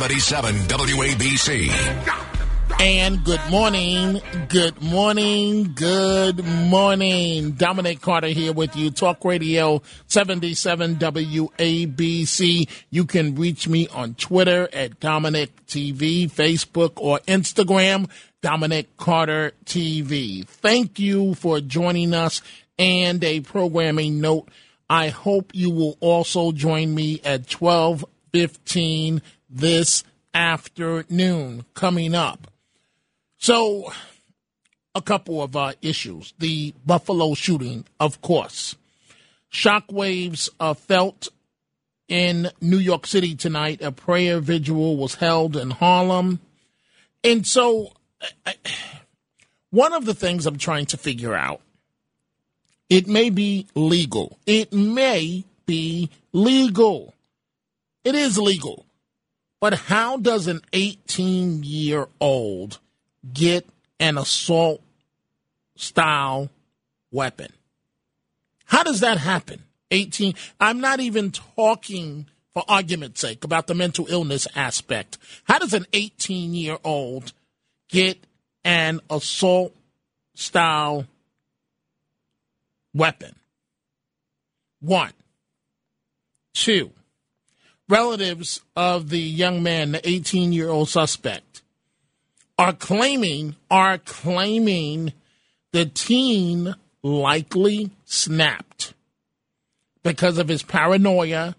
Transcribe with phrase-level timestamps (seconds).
[0.00, 1.68] 77 WABC.
[2.80, 7.50] And good morning, good morning, good morning.
[7.50, 12.66] Dominic Carter here with you, Talk Radio 77 WABC.
[12.88, 18.08] You can reach me on Twitter at Dominic TV, Facebook, or Instagram,
[18.40, 20.46] Dominic Carter TV.
[20.46, 22.40] Thank you for joining us.
[22.78, 24.48] And a programming note,
[24.88, 32.50] I hope you will also join me at 1215 this afternoon coming up.
[33.38, 33.92] So,
[34.94, 36.34] a couple of uh, issues.
[36.38, 38.76] The Buffalo shooting, of course.
[39.52, 41.28] Shockwaves are felt
[42.08, 43.82] in New York City tonight.
[43.82, 46.40] A prayer vigil was held in Harlem.
[47.24, 47.92] And so,
[48.46, 48.54] I,
[49.70, 51.60] one of the things I'm trying to figure out,
[52.88, 54.38] it may be legal.
[54.46, 57.14] It may be legal.
[58.04, 58.84] It is legal.
[59.60, 62.78] But how does an 18 year old
[63.32, 64.82] get an assault
[65.76, 66.50] style
[67.10, 67.52] weapon.
[68.66, 69.64] How does that happen?
[69.90, 70.34] 18.
[70.60, 75.18] I'm not even talking for argument's sake about the mental illness aspect.
[75.44, 77.32] How does an 18 year old
[77.88, 78.18] get
[78.64, 79.74] an assault
[80.34, 81.06] style
[82.94, 83.34] weapon?
[84.80, 85.12] One.
[86.54, 86.90] Two.
[87.90, 91.62] Relatives of the young man, the 18 year old suspect,
[92.56, 95.12] are claiming are claiming
[95.72, 98.94] the teen likely snapped
[100.04, 101.56] because of his paranoia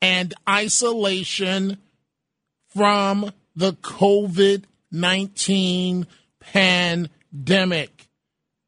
[0.00, 1.78] and isolation
[2.68, 4.62] from the COVID
[4.92, 6.06] 19
[6.38, 8.06] pandemic.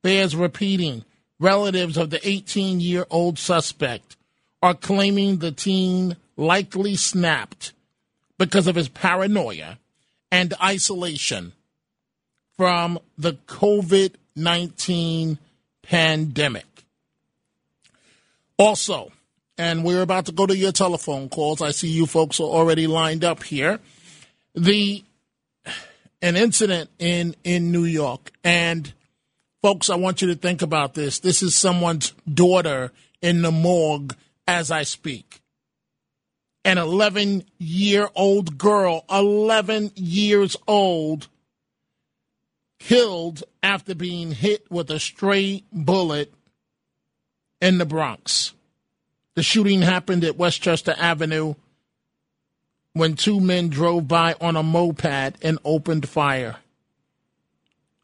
[0.02, 1.04] Bears repeating.
[1.38, 4.16] Relatives of the 18 year old suspect
[4.60, 7.72] are claiming the teen likely snapped
[8.38, 9.78] because of his paranoia
[10.30, 11.52] and isolation
[12.56, 15.38] from the COVID 19
[15.82, 16.84] pandemic.
[18.58, 19.10] Also,
[19.58, 21.62] and we're about to go to your telephone calls.
[21.62, 23.80] I see you folks are already lined up here.
[24.54, 25.02] The
[26.22, 28.92] an incident in in New York, and
[29.62, 31.18] folks, I want you to think about this.
[31.18, 34.14] This is someone's daughter in the morgue
[34.46, 35.40] as I speak.
[36.66, 41.28] An 11 year old girl, 11 years old,
[42.80, 46.34] killed after being hit with a stray bullet
[47.60, 48.52] in the Bronx.
[49.36, 51.54] The shooting happened at Westchester Avenue
[52.94, 56.56] when two men drove by on a moped and opened fire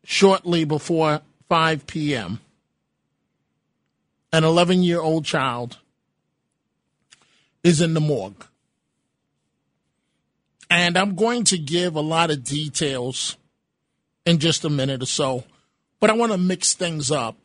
[0.04, 2.38] shortly before 5 p.m.
[4.32, 5.78] An 11 year old child
[7.64, 8.46] is in the morgue.
[10.74, 13.36] And I'm going to give a lot of details
[14.24, 15.44] in just a minute or so.
[16.00, 17.36] But I want to mix things up.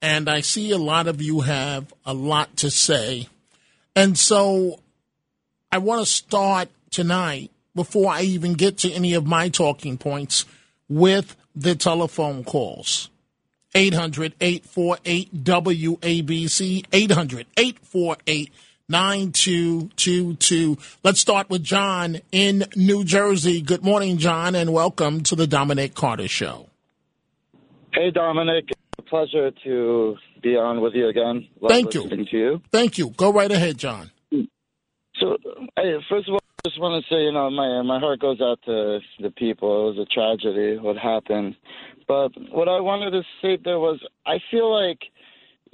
[0.00, 3.26] And I see a lot of you have a lot to say.
[3.96, 4.78] And so
[5.72, 10.44] I want to start tonight, before I even get to any of my talking points,
[10.88, 13.10] with the telephone calls.
[13.74, 18.52] 800 848 WABC, 800 848
[18.90, 20.78] 9222.
[21.04, 23.60] Let's start with John in New Jersey.
[23.60, 26.70] Good morning, John, and welcome to the Dominic Carter Show.
[27.92, 28.64] Hey, Dominic.
[28.98, 31.46] A pleasure to be on with you again.
[31.60, 32.08] Love Thank you.
[32.08, 32.62] To you.
[32.72, 33.10] Thank you.
[33.10, 34.10] Go right ahead, John.
[34.30, 35.36] So,
[35.76, 38.40] hey, first of all, I just want to say, you know, my my heart goes
[38.40, 39.90] out to the people.
[39.90, 41.56] It was a tragedy what happened.
[42.06, 45.00] But what I wanted to say there was, I feel like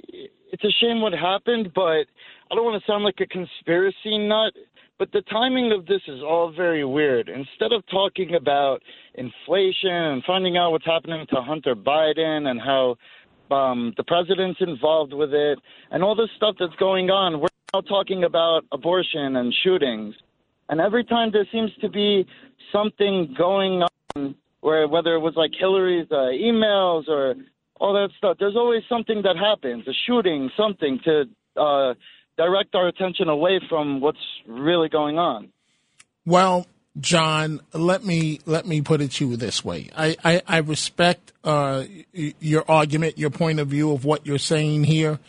[0.09, 2.07] it's a shame what happened, but
[2.51, 4.53] I don't want to sound like a conspiracy nut,
[4.99, 7.27] but the timing of this is all very weird.
[7.27, 8.81] Instead of talking about
[9.15, 12.95] inflation and finding out what's happening to Hunter Biden and how
[13.51, 15.59] um, the president's involved with it
[15.91, 20.13] and all this stuff that's going on, we're now talking about abortion and shootings.
[20.69, 22.25] And every time there seems to be
[22.71, 23.83] something going
[24.15, 27.35] on, where whether it was like Hillary's uh, emails or
[27.79, 31.25] all that stuff, there's always something that happens, a shooting, something to
[31.59, 31.93] uh,
[32.37, 34.17] direct our attention away from what's
[34.47, 35.49] really going on.
[36.25, 36.67] Well,
[36.99, 39.89] John, let me let me put it to you this way.
[39.95, 41.83] I I, I respect uh,
[42.13, 45.19] your argument, your point of view of what you're saying here,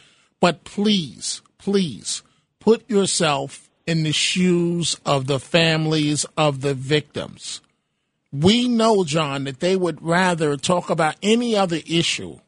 [0.40, 2.22] but please, please
[2.60, 7.60] put yourself in the shoes of the families of the victims.
[8.32, 12.40] We know, John, that they would rather talk about any other issue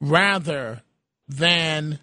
[0.00, 0.82] rather
[1.26, 1.98] than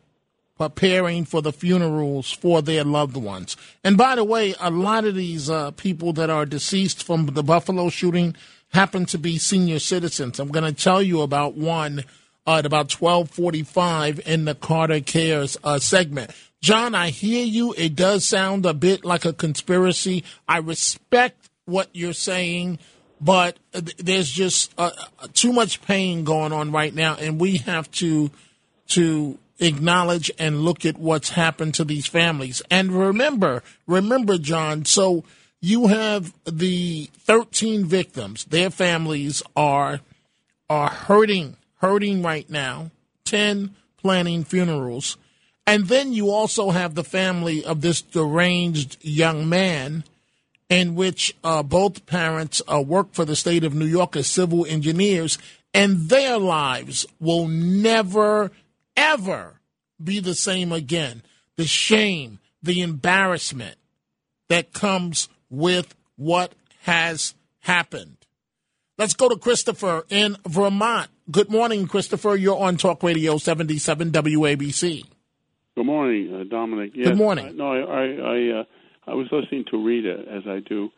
[0.61, 3.57] preparing for the funerals for their loved ones.
[3.83, 7.41] And by the way, a lot of these uh, people that are deceased from the
[7.41, 8.35] Buffalo shooting
[8.71, 10.39] happen to be senior citizens.
[10.39, 12.03] I'm going to tell you about one
[12.45, 16.29] uh, at about 12:45 in the Carter Cares uh, segment.
[16.61, 17.73] John, I hear you.
[17.75, 20.23] It does sound a bit like a conspiracy.
[20.47, 22.77] I respect what you're saying,
[23.19, 24.91] but there's just uh,
[25.33, 28.29] too much pain going on right now, and we have to
[28.89, 32.61] to acknowledge and look at what's happened to these families.
[32.69, 35.23] And remember, remember, John, so
[35.61, 38.45] you have the 13 victims.
[38.45, 40.01] Their families are
[40.69, 42.91] are hurting, hurting right now.
[43.25, 45.17] 10 planning funerals.
[45.67, 50.03] And then you also have the family of this deranged young man
[50.69, 54.65] in which uh, both parents uh, work for the state of New York as civil
[54.65, 55.37] engineers,
[55.73, 58.51] and their lives will never
[58.95, 59.61] ever
[60.01, 61.23] be the same again.
[61.57, 63.75] The shame, the embarrassment
[64.49, 68.17] that comes with what has happened.
[68.97, 71.09] Let's go to Christopher in Vermont.
[71.29, 72.35] Good morning, Christopher.
[72.35, 75.03] You're on Talk Radio 77 WABC.
[75.75, 76.91] Good morning, uh, Dominic.
[76.93, 77.47] Yes, Good morning.
[77.47, 78.63] Uh, no, I I I, uh,
[79.07, 80.89] I was listening to Rita as I do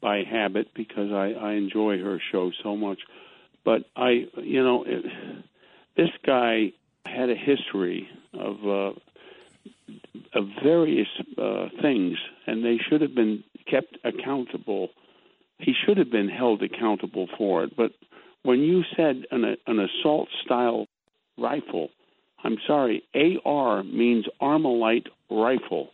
[0.00, 2.98] by habit because I I enjoy her show so much.
[3.64, 5.04] But I, you know, it,
[5.96, 6.72] this guy
[7.06, 8.98] had a history of uh,
[10.34, 11.08] of various
[11.38, 12.16] uh, things,
[12.46, 14.88] and they should have been kept accountable.
[15.58, 17.76] He should have been held accountable for it.
[17.76, 17.92] But
[18.42, 20.86] when you said an, an assault style
[21.38, 21.90] rifle,
[22.42, 23.02] I'm sorry,
[23.44, 25.90] AR means Armalite rifle.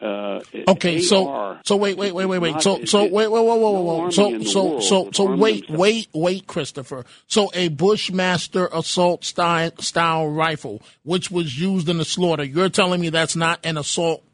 [0.00, 2.62] Uh, okay, so so wait, wait, wait, wait, wait.
[2.62, 4.10] So so wait, wait, whoa, whoa, whoa, whoa.
[4.10, 7.04] So so so so wait, wait, wait, Christopher.
[7.26, 13.00] So a Bushmaster assault style style rifle, which was used in the slaughter, you're telling
[13.00, 14.24] me that's not an assault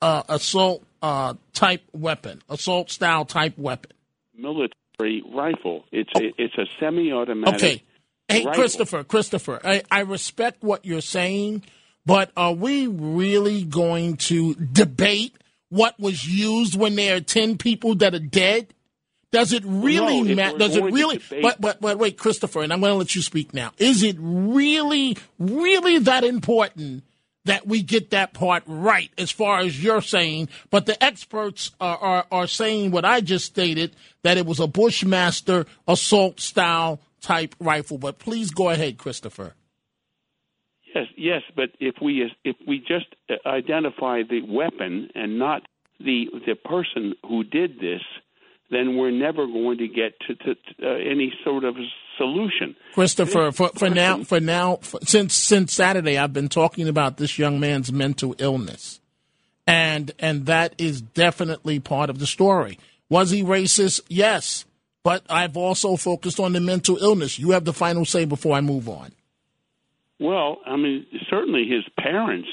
[0.00, 3.90] uh, assault uh, type weapon, assault style type weapon?
[4.36, 5.84] Military rifle.
[5.90, 7.54] It's a, it's a semi-automatic.
[7.54, 7.82] Okay.
[8.28, 8.52] Hey, rifle.
[8.52, 11.64] Christopher, Christopher, I, I respect what you're saying
[12.10, 15.32] but are we really going to debate
[15.68, 18.74] what was used when there are 10 people that are dead?
[19.30, 20.58] Does it really no, matter?
[20.58, 21.20] Does it really?
[21.40, 23.70] But, but, but wait, Christopher, and I'm going to let you speak now.
[23.78, 27.04] Is it really, really that important
[27.44, 30.48] that we get that part right as far as you're saying?
[30.70, 34.66] But the experts are, are, are saying what I just stated that it was a
[34.66, 37.98] Bushmaster assault style type rifle.
[37.98, 39.54] But please go ahead, Christopher.
[40.94, 43.06] Yes, yes, but if we if we just
[43.46, 45.62] identify the weapon and not
[46.00, 48.02] the the person who did this,
[48.70, 51.76] then we're never going to get to, to, to uh, any sort of
[52.16, 52.76] solution.
[52.94, 57.38] Christopher, for, for now, for now, for, since since Saturday, I've been talking about this
[57.38, 59.00] young man's mental illness,
[59.66, 62.78] and and that is definitely part of the story.
[63.08, 64.00] Was he racist?
[64.08, 64.64] Yes,
[65.02, 67.38] but I've also focused on the mental illness.
[67.38, 69.12] You have the final say before I move on.
[70.20, 72.48] Well, I mean, certainly his parents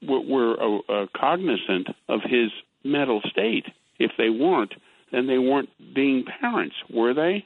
[0.00, 2.50] were, were uh, uh, cognizant of his
[2.84, 3.66] mental state.
[3.98, 4.72] If they weren't,
[5.10, 7.44] then they weren't being parents, were they?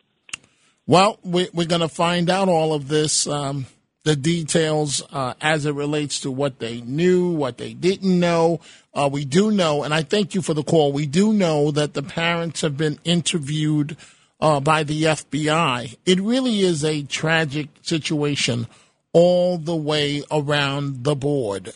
[0.87, 3.65] Well, we, are going to find out all of this, um,
[4.05, 8.61] the details uh, as it relates to what they knew, what they didn't know.
[8.93, 10.93] Uh, we do know, and I thank you for the call.
[10.93, 13.97] We do know that the parents have been interviewed
[14.43, 15.97] uh, by the FBI.
[16.05, 18.67] It really is a tragic situation
[19.15, 21.73] all the way around the board.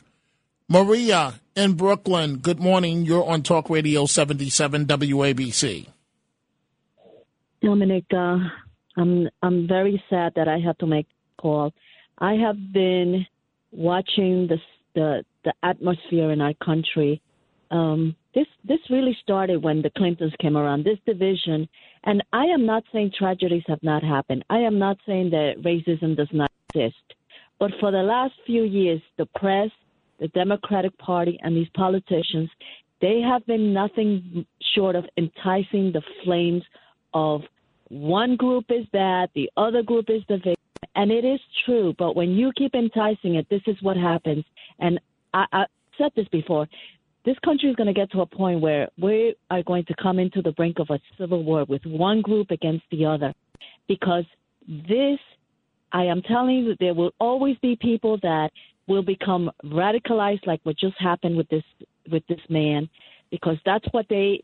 [0.69, 3.07] Maria in Brooklyn, good morning.
[3.07, 5.87] You're on Talk Radio 77 WABC.
[7.63, 8.39] Dominic, uh,
[8.97, 11.07] I'm I'm very sad that I have to make
[11.41, 11.73] call.
[12.19, 13.25] I have been
[13.73, 14.59] watching the
[14.95, 17.23] the the atmosphere in our country.
[17.71, 20.85] Um, this this really started when the Clintons came around.
[20.85, 21.69] This division,
[22.05, 24.45] and I am not saying tragedies have not happened.
[24.51, 27.15] I am not saying that racism does not exist.
[27.59, 29.71] But for the last few years, the press,
[30.21, 32.49] the Democratic Party, and these politicians,
[33.01, 36.63] they have been nothing short of enticing the flames
[37.15, 37.43] of
[37.89, 40.55] one group is bad, the other group is the victim.
[40.95, 44.45] And it is true, but when you keep enticing it, this is what happens.
[44.81, 44.99] And
[45.33, 45.65] I, I
[45.97, 46.67] said this before.
[47.25, 50.19] this country is going to get to a point where we are going to come
[50.19, 53.33] into the brink of a civil war with one group against the other
[53.87, 54.25] because
[54.67, 55.19] this
[55.93, 58.51] I am telling you that there will always be people that
[58.87, 61.65] will become radicalized like what just happened with this
[62.11, 62.89] with this man
[63.31, 64.41] because that's what they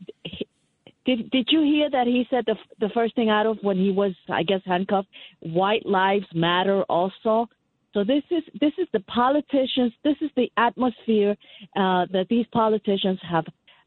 [1.05, 3.91] did did you hear that he said the the first thing out of when he
[3.91, 5.09] was I guess handcuffed?
[5.39, 7.47] White lives matter also.
[7.93, 11.35] So this is this is the politicians this is the atmosphere
[11.75, 13.45] uh, that these politicians have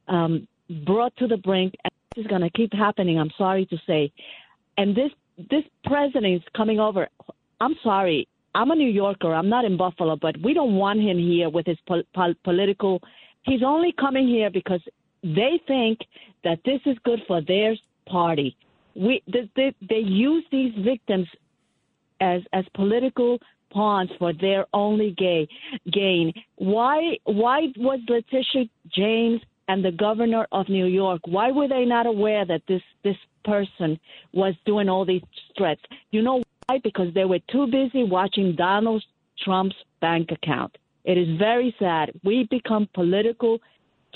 [0.08, 0.48] um,
[0.86, 4.12] brought to the brink and this is going to keep happening I'm sorry to say.
[4.76, 5.10] And this
[5.50, 7.08] this president is coming over
[7.60, 8.28] I'm sorry.
[8.54, 9.34] I'm a New Yorker.
[9.34, 13.00] I'm not in Buffalo, but we don't want him here with his pol- pol- political.
[13.42, 14.80] He's only coming here because
[15.22, 15.98] they think
[16.44, 17.74] that this is good for their
[18.06, 18.56] party.
[18.94, 21.26] We they, they, they use these victims
[22.20, 23.38] as as political
[23.70, 25.46] pawns for their only gay,
[25.92, 26.32] gain.
[26.56, 32.06] Why why was Letitia James and the governor of New York why were they not
[32.06, 34.00] aware that this this person
[34.32, 35.22] was doing all these
[35.56, 35.82] threats?
[36.10, 36.78] You know why?
[36.82, 39.02] Because they were too busy watching Donald
[39.42, 40.76] Trump's bank account.
[41.04, 42.10] It is very sad.
[42.24, 43.58] We become political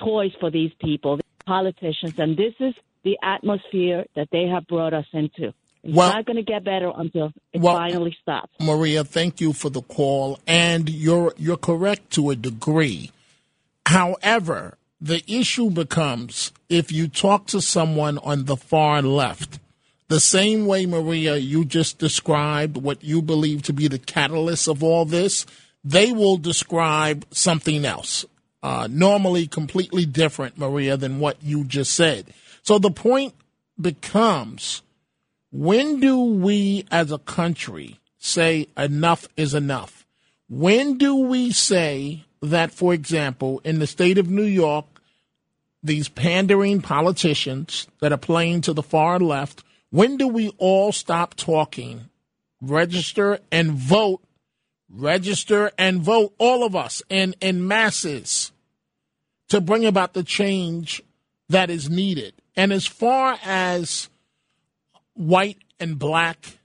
[0.03, 4.93] toys for these people, these politicians, and this is the atmosphere that they have brought
[4.93, 5.53] us into.
[5.83, 8.53] It's Well- not going to get better until it Well- finally stops.
[8.61, 13.11] Maria, thank you for the call, and you're you're correct to a degree.
[13.87, 19.59] However, the issue becomes if you talk to someone on the far left,
[20.13, 24.83] the same way, Maria, you just described what you believe to be the catalyst of
[24.83, 25.47] all this,
[25.83, 28.27] they will describe something else.
[28.63, 32.27] Uh, normally, completely different, Maria, than what you just said.
[32.63, 33.33] So the point
[33.81, 34.83] becomes
[35.51, 40.05] when do we as a country say enough is enough?
[40.51, 44.85] When do we say that, for example, in the state of New York,
[45.83, 51.35] these pandering politicians that are playing to the far left, when do we all stop
[51.35, 52.09] talking,
[52.63, 54.23] register and vote,
[54.89, 58.53] register and vote, all of us in, in masses
[59.49, 61.03] to bring about the change
[61.51, 62.33] that is needed?
[62.57, 64.09] And as far as
[65.13, 66.57] white and black,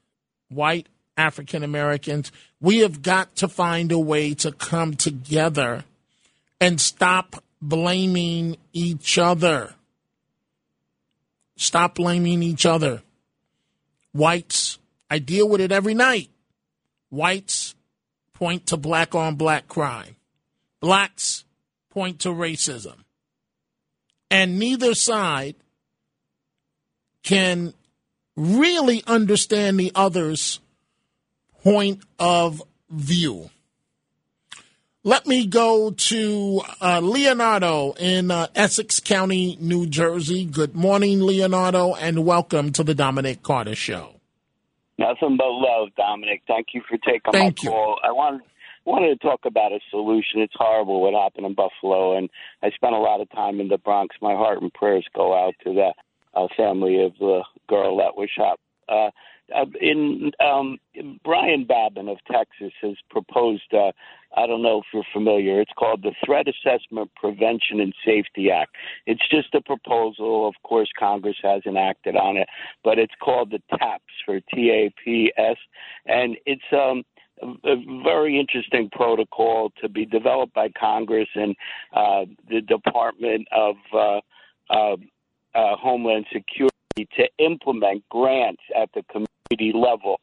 [0.47, 2.31] white African Americans,
[2.61, 5.83] we have got to find a way to come together
[6.61, 9.73] and stop blaming each other.
[11.57, 13.01] Stop blaming each other.
[14.17, 14.79] Whites,
[15.11, 16.31] I deal with it every night.
[17.11, 17.75] Whites
[18.33, 20.15] point to black on black crime.
[20.79, 21.45] Blacks
[21.91, 22.95] point to racism.
[24.31, 25.53] And neither side
[27.21, 27.75] can
[28.35, 30.61] really understand the other's
[31.63, 33.51] point of view.
[35.07, 40.43] Let me go to uh, Leonardo in uh, Essex County, New Jersey.
[40.43, 44.19] Good morning, Leonardo, and welcome to the Dominic Carter Show.
[44.97, 46.41] Nothing but love, Dominic.
[46.45, 47.69] Thank you for taking Thank my you.
[47.69, 47.99] call.
[48.03, 48.41] I wanted
[48.83, 50.41] wanted to talk about a solution.
[50.41, 52.29] It's horrible what happened in Buffalo, and
[52.61, 54.13] I spent a lot of time in the Bronx.
[54.21, 55.93] My heart and prayers go out to the
[56.37, 58.59] uh, family of the girl that was shot.
[58.89, 59.11] Uh,
[59.81, 60.77] in um,
[61.23, 63.73] Brian Babin of Texas has proposed.
[63.73, 63.91] Uh,
[64.35, 65.61] I don't know if you're familiar.
[65.61, 68.75] It's called the Threat Assessment Prevention and Safety Act.
[69.05, 70.47] It's just a proposal.
[70.47, 72.47] Of course, Congress hasn't acted on it,
[72.83, 75.57] but it's called the TAPS for T A P S,
[76.05, 77.03] and it's um,
[77.63, 81.55] a very interesting protocol to be developed by Congress and
[81.93, 84.19] uh, the Department of uh,
[84.69, 84.95] uh,
[85.53, 86.73] Homeland Security
[87.15, 89.27] to implement grants at the community
[89.73, 90.19] level.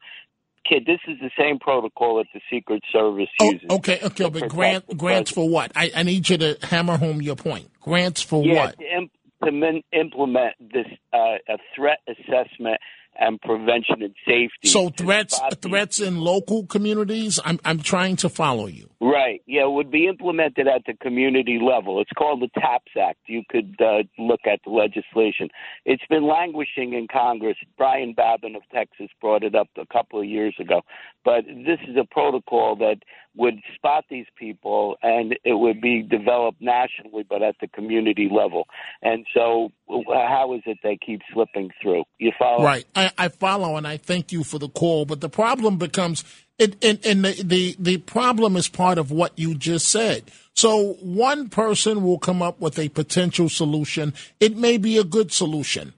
[0.69, 3.69] Kid, this is the same protocol that the Secret Service Oh, uses.
[3.71, 5.73] okay, okay, but grant, grants for what?
[5.77, 7.69] I, I need you to hammer home your point.
[7.81, 8.79] Grants for yeah, what?
[8.79, 9.13] to, imp-
[9.45, 12.81] to implement this uh, a threat assessment
[13.19, 14.69] and prevention and safety.
[14.69, 17.39] So threats, threats in local communities.
[17.45, 18.91] I'm, I'm trying to follow you.
[19.01, 19.43] Right.
[19.47, 22.01] Yeah, it would be implemented at the community level.
[22.01, 23.19] It's called the TAPS Act.
[23.27, 25.49] You could uh, look at the legislation.
[25.85, 27.57] It's been languishing in Congress.
[27.77, 30.83] Brian Babin of Texas brought it up a couple of years ago.
[31.25, 32.97] But this is a protocol that
[33.37, 38.67] would spot these people and it would be developed nationally but at the community level.
[39.03, 42.05] And so how is it they keep slipping through?
[42.19, 42.65] You follow?
[42.65, 42.85] Right.
[42.95, 45.05] I, I follow and I thank you for the call.
[45.05, 46.25] But the problem becomes
[46.59, 50.31] it and, and the, the, the problem is part of what you just said.
[50.55, 54.15] So one person will come up with a potential solution.
[54.39, 55.95] It may be a good solution.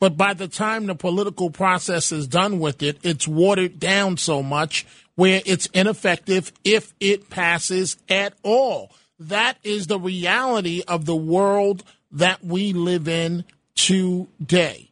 [0.00, 4.42] But by the time the political process is done with it, it's watered down so
[4.42, 8.90] much where it's ineffective if it passes at all.
[9.20, 14.89] that is the reality of the world that we live in today.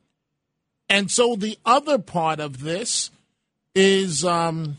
[0.89, 3.11] And so the other part of this
[3.75, 4.77] is um,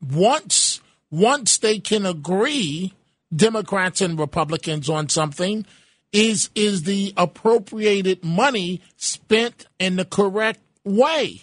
[0.00, 0.80] once
[1.10, 2.94] once they can agree,
[3.34, 5.66] Democrats and Republicans on something,
[6.12, 11.42] is is the appropriated money spent in the correct way?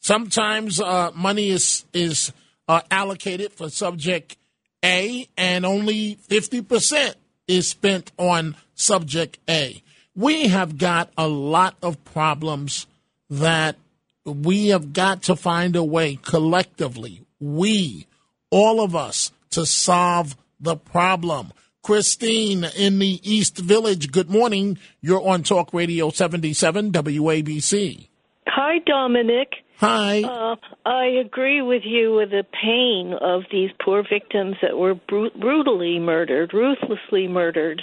[0.00, 2.32] Sometimes uh, money is is
[2.68, 4.36] uh, allocated for subject
[4.84, 7.16] A, and only fifty percent
[7.48, 9.82] is spent on subject A.
[10.16, 12.86] We have got a lot of problems
[13.28, 13.76] that
[14.24, 18.06] we have got to find a way collectively, we,
[18.50, 21.52] all of us, to solve the problem.
[21.82, 24.78] Christine in the East Village, good morning.
[25.00, 28.08] You're on Talk Radio 77 WABC.
[28.46, 29.52] Hi, Dominic.
[29.78, 30.22] Hi.
[30.22, 30.56] Uh,
[30.86, 35.98] I agree with you with the pain of these poor victims that were br- brutally
[35.98, 37.82] murdered, ruthlessly murdered.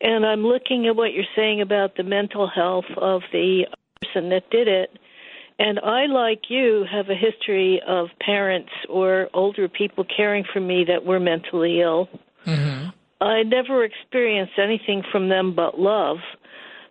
[0.00, 3.66] And I'm looking at what you're saying about the mental health of the
[4.02, 4.90] person that did it.
[5.58, 10.84] And I, like you, have a history of parents or older people caring for me
[10.88, 12.08] that were mentally ill.
[12.44, 12.88] Mm-hmm.
[13.20, 16.18] I never experienced anything from them but love.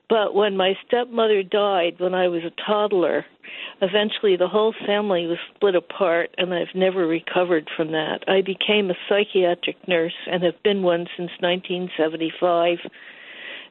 [0.10, 3.26] But when my stepmother died when I was a toddler,
[3.82, 8.20] eventually the whole family was split apart, and I've never recovered from that.
[8.28, 12.78] I became a psychiatric nurse and have been one since 1975.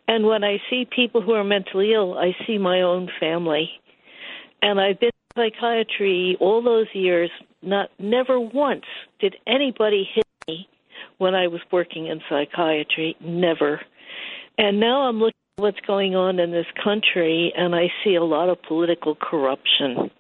[0.09, 3.71] And when I see people who are mentally ill, I see my own family.
[4.61, 7.31] And I've been in psychiatry all those years.
[7.63, 8.85] Not never once
[9.21, 10.69] did anybody hit me
[11.19, 13.17] when I was working in psychiatry.
[13.21, 13.81] Never.
[14.59, 18.49] And now I'm looking what's going on in this country, and I see a lot
[18.49, 20.11] of political corruption.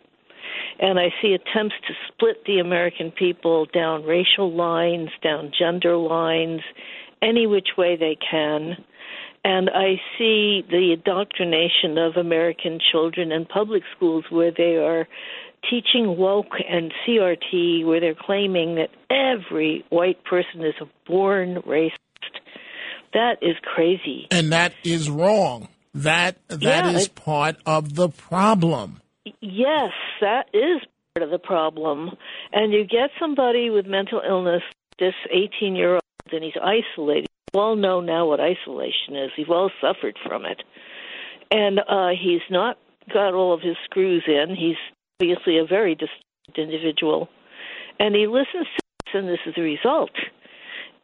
[0.78, 6.60] And I see attempts to split the American people down racial lines, down gender lines,
[7.22, 8.76] any which way they can.
[9.44, 15.08] And I see the indoctrination of American children in public schools where they are
[15.70, 21.96] teaching woke and CRT, where they're claiming that every white person is a born racist.
[23.12, 24.26] That is crazy.
[24.30, 25.68] And that is wrong.
[25.94, 29.00] That that Yeah, is it- part of the problem.
[29.40, 30.80] Yes, that is
[31.14, 32.16] part of the problem.
[32.52, 34.62] And you get somebody with mental illness,
[34.98, 37.26] this 18 year old, and he's isolated.
[37.52, 39.30] We all know now what isolation is.
[39.36, 40.62] We've all suffered from it.
[41.50, 42.78] And uh, he's not
[43.12, 44.56] got all of his screws in.
[44.56, 44.76] He's
[45.20, 47.28] obviously a very distinct individual.
[48.00, 50.10] And he listens to us, and this is the result.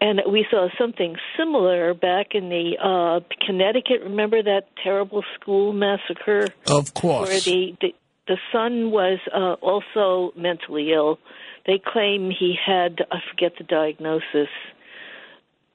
[0.01, 4.03] And we saw something similar back in the uh, Connecticut.
[4.03, 6.49] Remember that terrible school massacre?
[6.69, 7.29] Of course.
[7.29, 7.95] where the the,
[8.29, 11.19] the son was uh, also mentally ill.
[11.67, 14.49] They claim he had I forget the diagnosis.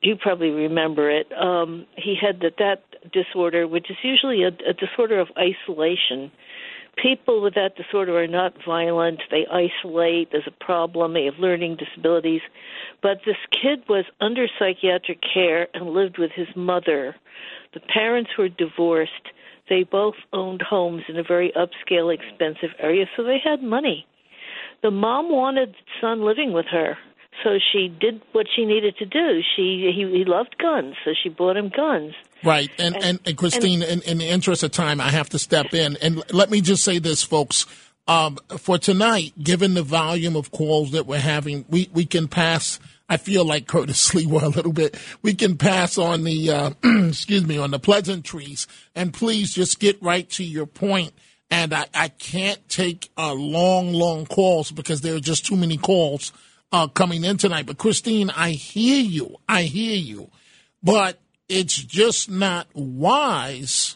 [0.01, 1.27] You probably remember it.
[1.33, 6.31] Um, he had that that disorder, which is usually a, a disorder of isolation.
[6.97, 9.21] People with that disorder are not violent.
[9.31, 10.31] They isolate.
[10.31, 11.13] There's a problem.
[11.13, 12.41] They have learning disabilities.
[13.01, 17.15] But this kid was under psychiatric care and lived with his mother.
[17.73, 19.11] The parents were divorced.
[19.69, 24.05] They both owned homes in a very upscale, expensive area, so they had money.
[24.83, 26.97] The mom wanted the son living with her,
[27.43, 29.41] so she did what she needed to do.
[29.55, 32.13] She he, he loved guns, so she bought him guns.
[32.43, 32.69] Right.
[32.77, 35.97] And, and, and, Christine, in, in the interest of time, I have to step in.
[36.01, 37.65] And let me just say this, folks.
[38.05, 42.79] Um, for tonight, given the volume of calls that we're having, we, we can pass.
[43.07, 44.99] I feel like Curtis Sliwa a little bit.
[45.21, 46.71] We can pass on the, uh,
[47.07, 48.67] excuse me, on the pleasantries.
[48.93, 51.13] And please just get right to your point.
[51.49, 55.77] And I, I can't take uh, long, long calls because there are just too many
[55.77, 56.33] calls
[56.73, 57.67] uh, coming in tonight.
[57.67, 59.37] But Christine, I hear you.
[59.47, 60.29] I hear you.
[60.81, 63.95] But it's just not wise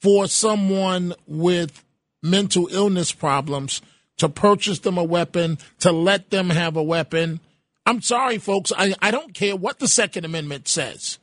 [0.00, 1.84] for someone with
[2.22, 3.82] mental illness problems
[4.18, 7.40] to purchase them a weapon, to let them have a weapon.
[7.84, 8.72] I'm sorry, folks.
[8.76, 11.18] I, I don't care what the Second Amendment says.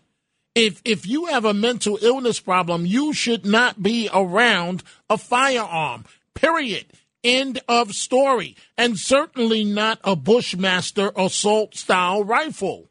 [0.56, 6.04] If if you have a mental illness problem, you should not be around a firearm.
[6.34, 6.86] Period.
[7.24, 8.56] End of story.
[8.78, 12.90] And certainly not a Bushmaster assault style rifle.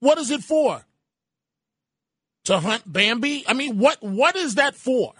[0.00, 0.84] What is it for?
[2.44, 3.44] To hunt Bambi?
[3.46, 5.12] I mean, what what is that for?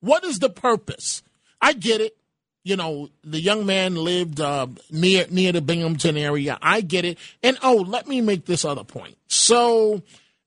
[0.00, 1.22] What is the purpose?
[1.60, 2.16] I get it.
[2.64, 6.58] You know, the young man lived uh, near near the Binghamton area.
[6.62, 7.18] I get it.
[7.42, 9.16] And oh, let me make this other point.
[9.28, 10.02] So,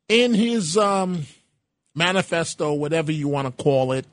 [0.09, 1.25] in his um,
[1.93, 4.05] manifesto, whatever you want to call it,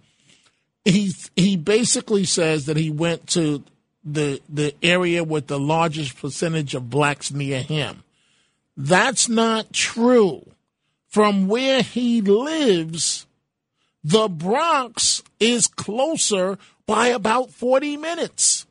[0.85, 3.65] he he basically says that he went to
[4.05, 8.03] the the area with the largest percentage of blacks near him.
[8.77, 10.47] That's not true.
[11.09, 13.27] From where he lives,
[14.03, 18.67] the Bronx is closer by about 40 minutes.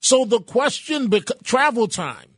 [0.00, 2.28] So the question, bec- travel time.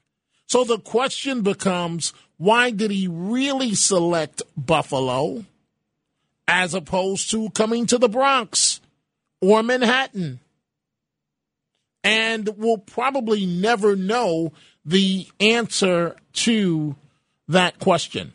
[0.46, 5.44] So the question becomes why did he really select Buffalo
[6.46, 8.69] as opposed to coming to the Bronx
[9.40, 10.40] or Manhattan?
[12.02, 14.52] And we'll probably never know
[14.84, 16.96] the answer to
[17.48, 18.32] that question.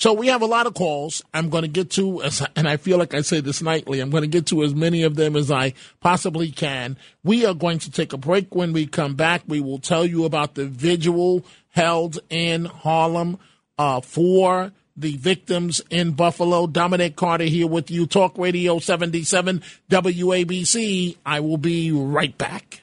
[0.00, 1.22] So we have a lot of calls.
[1.34, 2.22] I'm going to get to,
[2.56, 5.02] and I feel like I say this nightly, I'm going to get to as many
[5.02, 6.96] of them as I possibly can.
[7.22, 8.54] We are going to take a break.
[8.54, 13.38] When we come back, we will tell you about the vigil held in Harlem
[13.76, 16.66] uh, for the victims in Buffalo.
[16.66, 21.16] Dominic Carter here with you, Talk Radio 77 WABC.
[21.24, 22.82] I will be right back.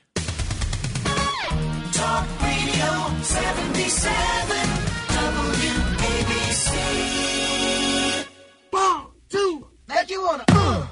[1.93, 4.57] Talk Radio 77
[6.57, 6.75] WABC.
[8.71, 10.43] One, two, let you wanna.
[10.49, 10.87] Uh.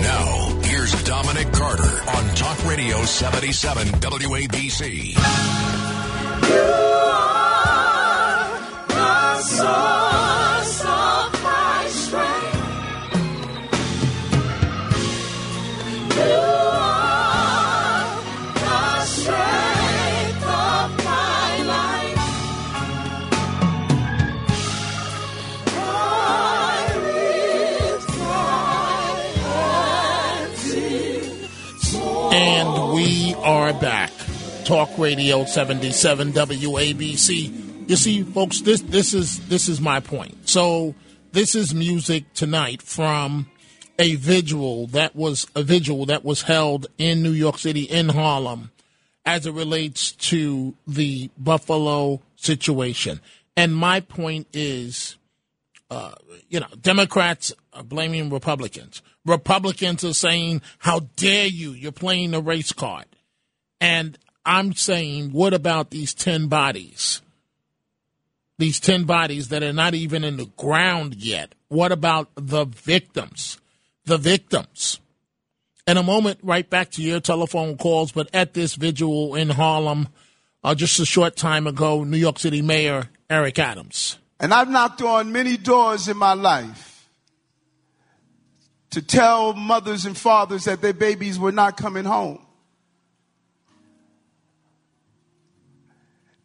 [0.00, 1.87] Now, here's Dominic Carter on Talk
[2.68, 5.14] Radio 77 WABC.
[6.48, 6.74] You
[8.94, 10.47] are source
[34.68, 37.88] Talk Radio 77 WABC.
[37.88, 40.46] You see, folks, this this is this is my point.
[40.46, 40.94] So
[41.32, 43.48] this is music tonight from
[43.98, 48.70] a vigil that was a vigil that was held in New York City in Harlem
[49.24, 53.22] as it relates to the Buffalo situation.
[53.56, 55.16] And my point is
[55.90, 56.12] uh,
[56.50, 59.00] you know, Democrats are blaming Republicans.
[59.24, 61.70] Republicans are saying, "How dare you?
[61.70, 63.06] You're playing the race card."
[63.80, 67.22] And I'm saying, what about these ten bodies?
[68.58, 71.54] These ten bodies that are not even in the ground yet.
[71.68, 73.58] What about the victims?
[74.04, 75.00] The victims.
[75.86, 80.08] In a moment, right back to your telephone calls, but at this vigil in Harlem,
[80.64, 84.18] uh, just a short time ago, New York City Mayor Eric Adams.
[84.40, 87.08] And I've knocked on many doors in my life
[88.90, 92.44] to tell mothers and fathers that their babies were not coming home.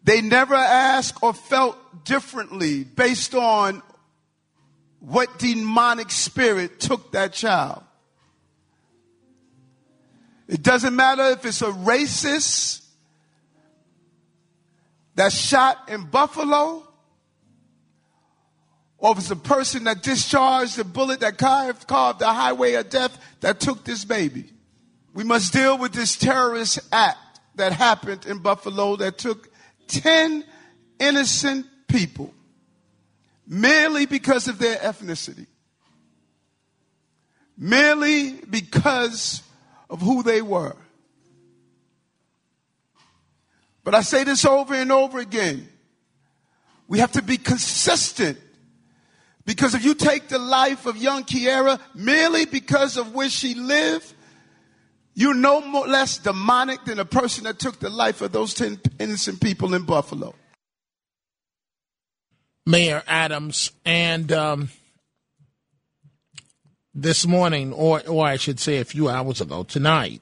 [0.03, 3.81] They never asked or felt differently based on
[4.99, 7.83] what demonic spirit took that child.
[10.47, 12.85] It doesn't matter if it's a racist
[15.15, 16.87] that shot in Buffalo
[18.97, 22.89] or if it's a person that discharged the bullet that carved, carved the highway of
[22.89, 24.45] death that took this baby.
[25.13, 29.49] We must deal with this terrorist act that happened in Buffalo that took
[29.87, 30.43] 10
[30.99, 32.33] innocent people
[33.47, 35.47] merely because of their ethnicity,
[37.57, 39.41] merely because
[39.89, 40.75] of who they were.
[43.83, 45.67] But I say this over and over again.
[46.87, 48.39] We have to be consistent.
[49.45, 54.12] Because if you take the life of young Kyhara merely because of where she lived,
[55.13, 58.79] you're no more, less demonic than the person that took the life of those 10
[58.99, 60.33] innocent people in Buffalo.
[62.65, 64.69] Mayor Adams, and um,
[66.93, 70.21] this morning, or or I should say, a few hours ago, tonight,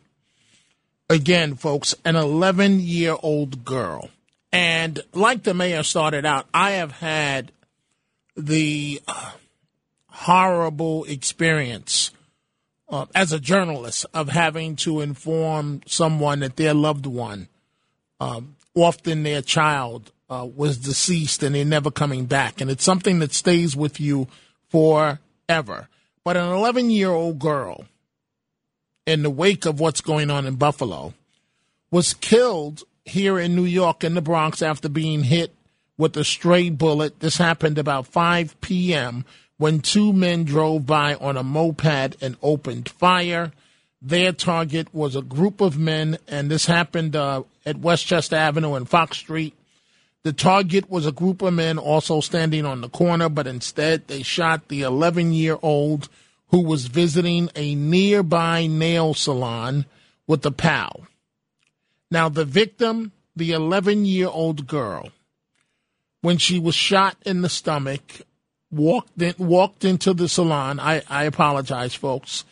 [1.08, 4.10] again, folks, an 11 year old girl,
[4.51, 7.51] and like the mayor started out, I have had
[8.36, 9.32] the uh,
[10.08, 12.10] horrible experience.
[12.91, 17.47] Uh, as a journalist, of having to inform someone that their loved one,
[18.19, 22.60] um, often their child, uh, was deceased and they're never coming back.
[22.60, 24.27] And it's something that stays with you
[24.69, 25.88] forever.
[26.25, 27.86] But an 11 year old girl,
[29.06, 31.13] in the wake of what's going on in Buffalo,
[31.91, 35.54] was killed here in New York in the Bronx after being hit
[35.97, 37.19] with a stray bullet.
[37.19, 39.25] This happened about 5 p.m.
[39.62, 43.52] when two men drove by on a moped and opened fire.
[44.02, 48.89] Their target was a group of men, and this happened uh, at Westchester Avenue and
[48.89, 49.54] Fox Street.
[50.24, 54.24] The target was a group of men also standing on the corner, but instead they
[54.24, 56.10] shot the 11 year old
[56.50, 59.86] who was visiting a nearby nail salon
[60.26, 61.06] with a pal.
[62.10, 65.12] Now, the victim, the 11 year old girl,
[66.21, 68.21] when she was shot in the stomach,
[68.71, 70.79] walked in, walked into the salon.
[70.79, 72.45] I, I apologize, folks,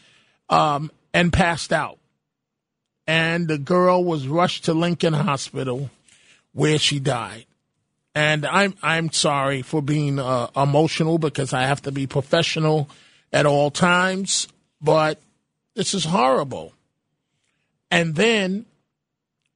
[0.50, 1.98] um, and passed out.
[3.08, 5.90] And the girl was rushed to Lincoln Hospital,
[6.54, 7.46] where she died.
[8.14, 12.90] And I'm I'm sorry for being uh, emotional because I have to be professional
[13.32, 14.48] at all times,
[14.82, 15.20] but
[15.76, 16.74] this is horrible.
[17.92, 18.66] And then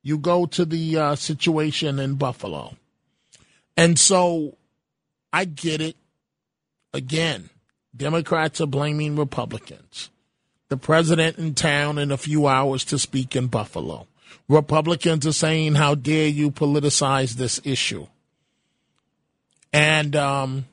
[0.02, 2.76] you go to the uh, situation in Buffalo.
[3.76, 4.58] And so
[5.32, 5.96] I get it.
[6.94, 7.50] Again,
[7.96, 10.10] Democrats are blaming Republicans.
[10.70, 14.08] The president in town in a few hours to speak in Buffalo.
[14.48, 18.08] Republicans are saying, How dare you politicize this issue?
[19.72, 20.66] And um,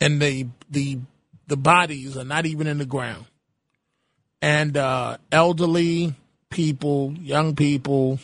[0.00, 0.98] and the the
[1.46, 3.26] the bodies are not even in the ground.
[4.42, 6.14] And uh, elderly
[6.50, 8.18] people, young people,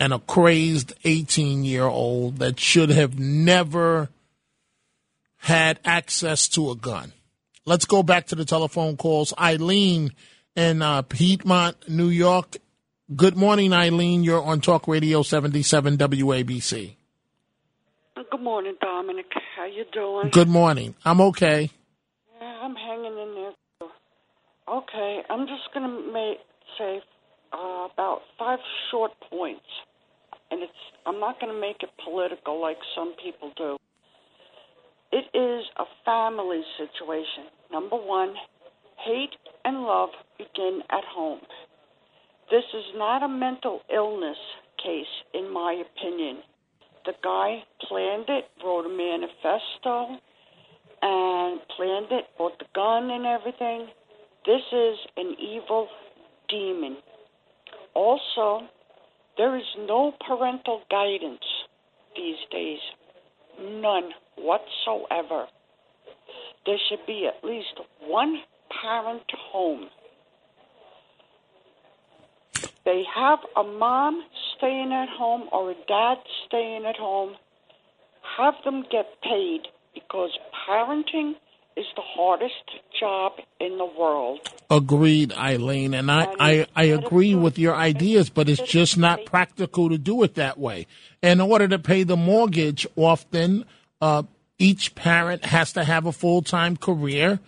[0.00, 4.08] and a crazed 18 year old that should have never
[5.38, 7.12] had access to a gun.
[7.66, 9.32] Let's go back to the telephone calls.
[9.38, 10.12] Eileen
[10.56, 12.56] in uh, Piedmont, New York.
[13.14, 14.24] Good morning, Eileen.
[14.24, 16.96] You're on Talk Radio 77 WABC.
[18.30, 19.26] Good morning, Dominic.
[19.56, 20.30] How you doing?
[20.30, 20.94] Good morning.
[21.04, 21.70] I'm okay.
[22.40, 23.52] Yeah, I'm hanging in there.
[23.80, 23.88] Too.
[24.68, 26.38] Okay, I'm just going to make
[26.78, 27.02] say
[27.54, 28.58] uh, about five
[28.90, 29.62] short points,
[30.50, 30.72] and it's
[31.06, 33.76] I'm not going to make it political like some people do.
[35.12, 37.44] It is a family situation.
[37.70, 38.34] Number one,
[39.04, 41.40] hate and love begin at home.
[42.50, 44.36] This is not a mental illness
[44.82, 46.38] case, in my opinion.
[47.06, 50.18] The guy planned it, wrote a manifesto,
[51.02, 53.88] and planned it, bought the gun and everything.
[54.46, 55.88] This is an evil
[56.48, 56.96] demon.
[57.94, 58.66] Also,
[59.36, 61.44] there is no parental guidance
[62.16, 62.80] these days.
[63.60, 65.46] None whatsoever.
[66.66, 68.42] There should be at least one
[68.82, 69.88] parent home.
[72.84, 74.24] They have a mom
[74.56, 77.34] staying at home or a dad staying at home.
[78.36, 80.30] Have them get paid because
[80.68, 81.34] parenting
[81.76, 82.54] is the hardest
[82.98, 84.40] job in the world.
[84.70, 85.94] Agreed, Eileen.
[85.94, 90.22] And I, I, I agree with your ideas, but it's just not practical to do
[90.22, 90.86] it that way.
[91.22, 93.64] In order to pay the mortgage, often
[94.00, 94.22] uh,
[94.58, 97.40] each parent has to have a full time career.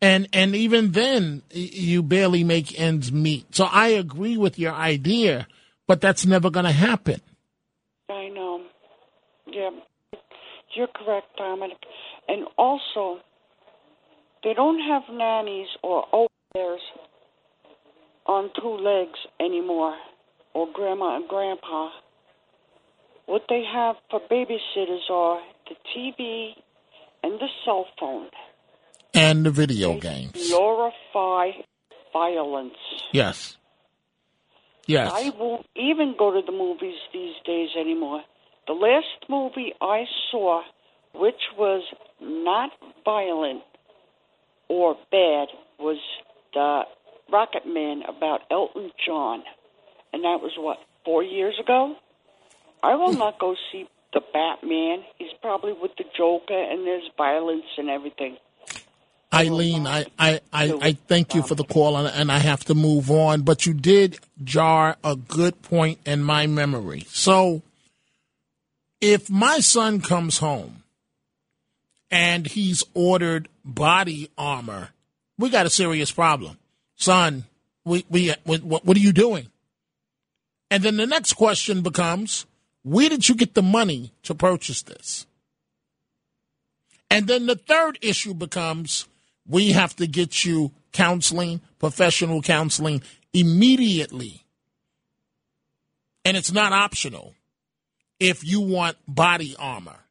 [0.00, 3.54] And, and even then, you barely make ends meet.
[3.54, 5.48] So I agree with your idea,
[5.86, 7.20] but that's never going to happen.
[8.10, 8.60] I know.
[9.46, 9.70] Yeah,
[10.74, 11.78] you're correct, Dominic.
[12.28, 13.20] And also,
[14.44, 16.80] they don't have nannies or au pairs
[18.26, 19.96] on two legs anymore,
[20.54, 21.90] or grandma and grandpa.
[23.26, 26.50] What they have for babysitters are the TV
[27.22, 28.28] and the cell phone.
[29.14, 30.48] And the video they games.
[30.50, 31.50] Glorify
[32.12, 32.74] violence.
[33.12, 33.56] Yes.
[34.86, 35.10] Yes.
[35.12, 38.22] I won't even go to the movies these days anymore.
[38.66, 40.62] The last movie I saw,
[41.14, 41.82] which was
[42.20, 42.70] not
[43.04, 43.62] violent
[44.68, 45.48] or bad,
[45.78, 45.98] was
[46.52, 46.82] the
[47.32, 49.42] Rocket Man about Elton John.
[50.12, 51.96] And that was what, four years ago?
[52.82, 53.18] I will hmm.
[53.18, 55.04] not go see the Batman.
[55.18, 58.36] He's probably with the Joker, and there's violence and everything.
[59.32, 62.64] Eileen, I, I, I, I thank you for the um, call, and, and I have
[62.66, 63.42] to move on.
[63.42, 67.04] But you did jar a good point in my memory.
[67.08, 67.62] So,
[69.00, 70.83] if my son comes home
[72.14, 74.90] and he's ordered body armor,
[75.36, 76.56] we got a serious problem.
[76.94, 77.42] Son,
[77.84, 79.48] we, we, what, what are you doing?
[80.70, 82.46] And then the next question becomes,
[82.84, 85.26] where did you get the money to purchase this?
[87.10, 89.08] And then the third issue becomes
[89.44, 94.44] we have to get you counseling, professional counseling immediately.
[96.24, 97.34] And it's not optional
[98.20, 100.03] if you want body armor.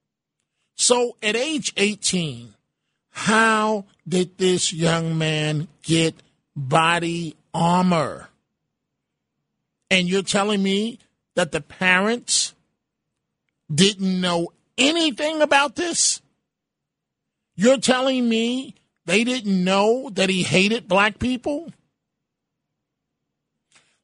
[0.83, 2.55] So at age 18,
[3.09, 6.13] how did this young man get
[6.57, 8.27] body armor?
[9.89, 10.99] And you're telling me
[11.35, 12.53] that the parents
[13.73, 16.21] didn't know anything about this?
[17.55, 21.71] You're telling me they didn't know that he hated black people?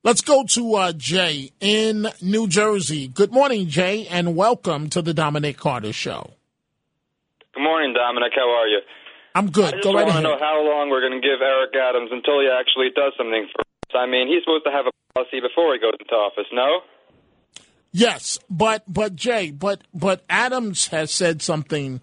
[0.02, 3.10] Let's go to uh, Jay in New Jersey.
[3.10, 6.36] Good morning, Jay, and welcome to the Dominic Carter Show.
[7.54, 8.34] Good morning, Dominic.
[8.36, 8.80] How are you?
[9.36, 9.74] I'm good.
[9.74, 12.10] I just go right want to know how long we're going to give Eric Adams
[12.12, 13.94] until he actually does something for us.
[13.96, 16.82] I mean, he's supposed to have a policy before he goes into office, no?
[17.92, 22.02] Yes, but but Jay, but but Adams has said something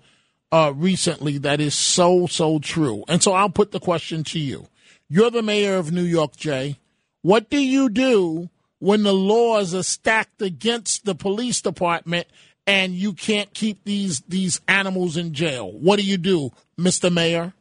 [0.50, 4.66] uh, recently that is so so true, and so I'll put the question to you.
[5.08, 6.78] You're the mayor of New York, Jay.
[7.22, 12.26] What do you do when the laws are stacked against the police department
[12.66, 15.70] and you can't keep these these animals in jail?
[15.72, 17.12] What do you do, Mr.
[17.12, 17.52] Mayor?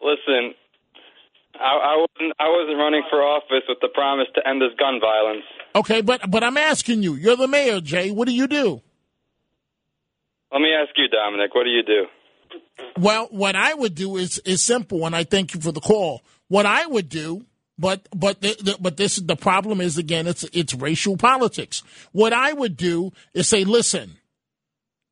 [0.00, 0.54] Listen,
[1.60, 5.00] I, I wasn't I wasn't running for office with the promise to end this gun
[5.00, 5.44] violence.
[5.74, 7.14] Okay, but but I'm asking you.
[7.14, 8.10] You're the mayor, Jay.
[8.10, 8.80] What do you do?
[10.52, 11.54] Let me ask you, Dominic.
[11.54, 12.06] What do you do?
[12.98, 16.22] Well, what I would do is is simple, and I thank you for the call.
[16.48, 17.44] What I would do,
[17.78, 21.82] but but the, the, but this the problem is again, it's it's racial politics.
[22.12, 24.16] What I would do is say, listen,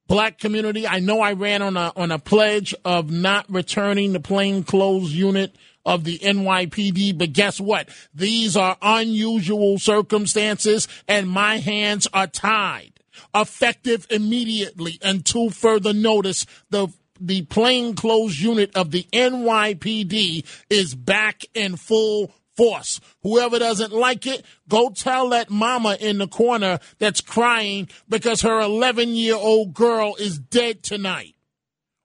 [0.08, 0.86] black community.
[0.86, 5.54] I know I ran on a on a pledge of not returning the plainclothes unit
[5.84, 7.88] of the NYPD, but guess what?
[8.12, 12.92] These are unusual circumstances, and my hands are tied.
[13.34, 16.46] Effective immediately until further notice.
[16.70, 23.00] The the plainclothes unit of the NYPD is back in full force.
[23.22, 28.60] Whoever doesn't like it, go tell that mama in the corner that's crying because her
[28.60, 31.34] 11 year old girl is dead tonight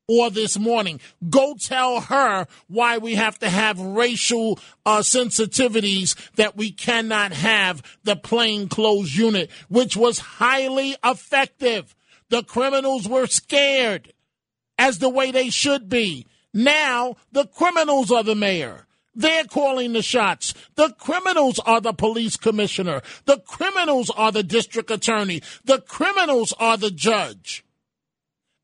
[0.08, 1.00] or this morning.
[1.30, 7.82] Go tell her why we have to have racial uh, sensitivities that we cannot have
[8.04, 11.96] the plainclothes unit, which was highly effective.
[12.30, 14.14] The criminals were scared
[14.78, 16.28] as the way they should be.
[16.54, 18.88] Now the criminals are the mayor.
[19.14, 20.54] They're calling the shots.
[20.76, 23.02] The criminals are the police commissioner.
[23.26, 25.42] The criminals are the district attorney.
[25.66, 27.66] The criminals are the judge.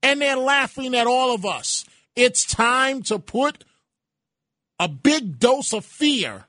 [0.02, 1.86] And they're laughing at all of us.
[2.16, 3.66] It's time to put
[4.80, 6.46] a big dose of fear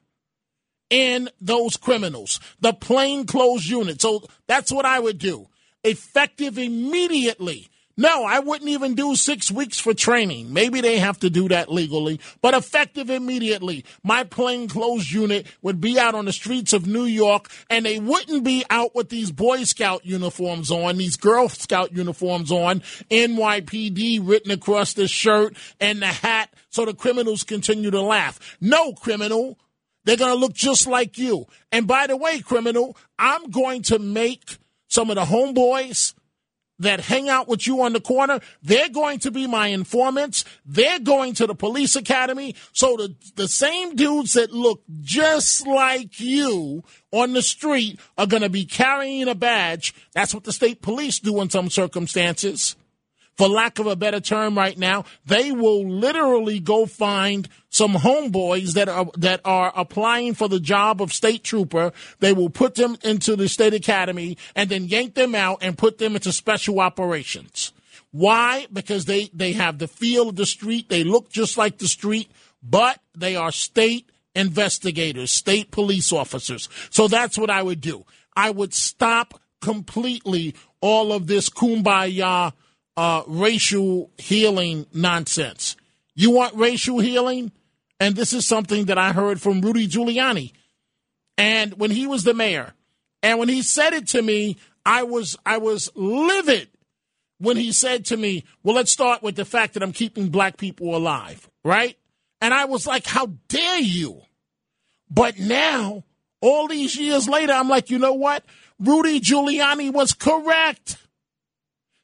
[0.90, 4.00] in those criminals, the plainclothes unit.
[4.00, 5.48] So that's what I would do.
[5.84, 7.68] Effective immediately.
[7.98, 10.52] No, I wouldn't even do six weeks for training.
[10.52, 13.84] Maybe they have to do that legally, but effective immediately.
[14.04, 18.44] My plainclothes unit would be out on the streets of New York and they wouldn't
[18.44, 24.52] be out with these Boy Scout uniforms on, these Girl Scout uniforms on, NYPD written
[24.52, 28.56] across the shirt and the hat so the criminals continue to laugh.
[28.60, 29.58] No criminal.
[30.04, 31.46] They're going to look just like you.
[31.72, 34.56] And by the way, criminal, I'm going to make
[34.86, 36.14] some of the homeboys
[36.78, 40.44] that hang out with you on the corner, they're going to be my informants.
[40.64, 42.54] They're going to the police academy.
[42.72, 48.42] So the, the same dudes that look just like you on the street are going
[48.42, 49.94] to be carrying a badge.
[50.12, 52.76] That's what the state police do in some circumstances.
[53.38, 58.72] For lack of a better term right now, they will literally go find some homeboys
[58.72, 61.92] that are that are applying for the job of state trooper.
[62.18, 65.98] They will put them into the state academy and then yank them out and put
[65.98, 67.72] them into special operations.
[68.10, 68.66] Why?
[68.72, 70.88] Because they they have the feel of the street.
[70.88, 76.68] They look just like the street, but they are state investigators, state police officers.
[76.90, 78.04] So that's what I would do.
[78.34, 82.52] I would stop completely all of this kumbaya
[82.98, 85.76] uh, racial healing nonsense.
[86.16, 87.52] You want racial healing?
[88.00, 90.52] And this is something that I heard from Rudy Giuliani.
[91.36, 92.74] And when he was the mayor,
[93.22, 96.70] and when he said it to me, I was I was livid
[97.38, 100.56] when he said to me, "Well, let's start with the fact that I'm keeping black
[100.56, 101.96] people alive." Right?
[102.40, 104.22] And I was like, "How dare you?"
[105.08, 106.02] But now,
[106.40, 108.44] all these years later, I'm like, "You know what?
[108.80, 110.96] Rudy Giuliani was correct."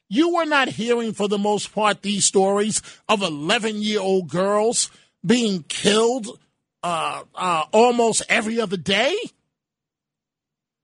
[0.07, 4.89] You were not hearing, for the most part, these stories of 11 year old girls
[5.25, 6.39] being killed
[6.83, 9.15] uh, uh, almost every other day.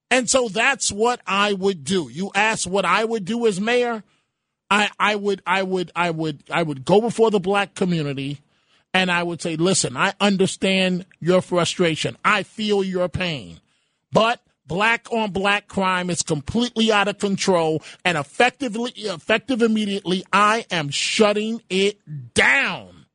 [0.10, 2.10] And so that's what I would do.
[2.12, 4.04] You ask what I would do as mayor.
[4.70, 8.42] I, I would, I would, I would, I would go before the black community
[8.94, 12.18] and I would say, listen, I understand your frustration.
[12.26, 13.60] I feel your pain,
[14.12, 14.42] but
[14.72, 20.24] black on black crime is completely out of control and effectively, effective immediately.
[20.32, 22.00] I am shutting it
[22.34, 23.06] down.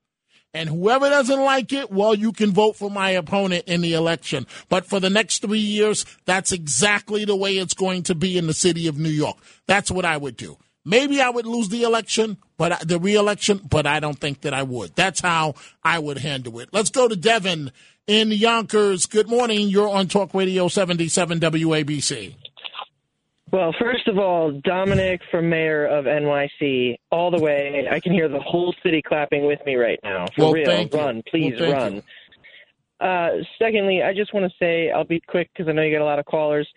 [0.53, 4.47] And whoever doesn't like it, well, you can vote for my opponent in the election.
[4.69, 8.49] But for the next three years, that's exactly the way it's going to be in
[8.49, 9.39] the city of New York.
[9.67, 10.59] That's what I would do.
[10.85, 14.63] Maybe I would lose the election, but the reelection, but I don't think that I
[14.63, 14.95] would.
[14.95, 16.69] That's how I would handle it.
[16.73, 17.73] Let's go to Devin
[18.07, 19.07] in Yonkers.
[19.07, 19.69] Good morning.
[19.69, 22.35] You're on Talk Radio 77 WABC.
[23.53, 27.87] Well, first of all, Dominic from mayor of NYC, all the way.
[27.91, 30.27] I can hear the whole city clapping with me right now.
[30.35, 32.03] For Well, real, run, please Well, run.
[33.01, 36.03] Uh, secondly, I just want to say I'll be quick because I know you got
[36.03, 36.69] a lot of callers.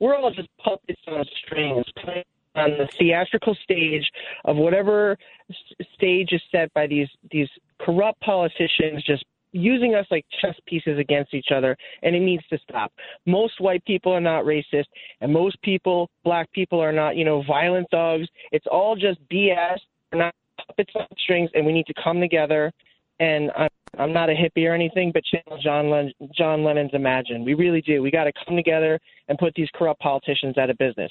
[0.00, 2.24] We're all just puppets on strings, playing
[2.54, 4.04] on the theatrical stage
[4.44, 5.16] of whatever
[5.50, 7.48] s- stage is set by these these
[7.80, 12.58] corrupt politicians, just using us like chess pieces against each other, and it needs to
[12.68, 12.92] stop.
[13.26, 14.86] Most white people are not racist,
[15.20, 18.28] and most people, black people, are not, you know, violent thugs.
[18.52, 19.78] It's all just BS.
[20.12, 20.34] We're not
[20.66, 22.72] puppets on strings, and we need to come together.
[23.20, 23.68] And I'm,
[23.98, 27.44] I'm not a hippie or anything, but channel John Len- John Lennon's Imagine.
[27.44, 28.02] We really do.
[28.02, 31.10] We got to come together and put these corrupt politicians out of business.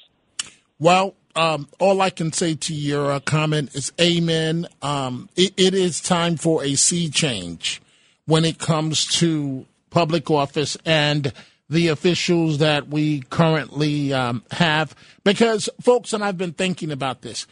[0.78, 4.68] Well, um, all I can say to your uh, comment is amen.
[4.80, 7.82] Um, it, it is time for a sea change
[8.28, 11.32] when it comes to public office and
[11.68, 14.94] the officials that we currently um, have.
[15.24, 17.46] Because, folks, and I've been thinking about this,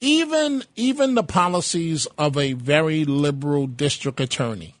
[0.00, 4.74] even even the policies of a very liberal district attorney,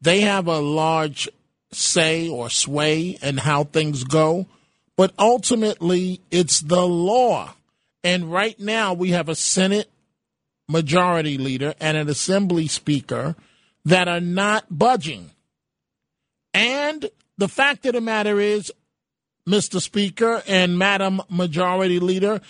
[0.00, 1.28] they have a large
[1.70, 4.46] say or sway in how things go
[4.98, 7.54] but ultimately it's the law.
[8.02, 9.88] And right now we have a Senate
[10.66, 13.36] majority leader and an assembly speaker
[13.88, 15.30] that are not budging.
[16.52, 18.72] And the fact of the matter is,
[19.48, 19.80] Mr.
[19.80, 22.40] Speaker and Madam Majority Leader,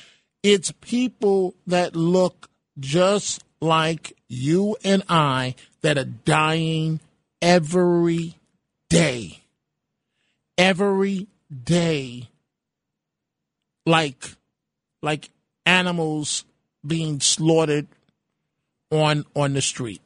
[0.43, 6.99] it's people that look just like you and I that are dying
[7.41, 8.35] every
[8.89, 9.41] day.
[10.57, 11.29] Every
[11.65, 12.29] day
[13.89, 14.37] like
[15.03, 15.31] like
[15.65, 16.45] animals
[16.87, 17.87] being slaughtered
[18.91, 20.03] on on the street.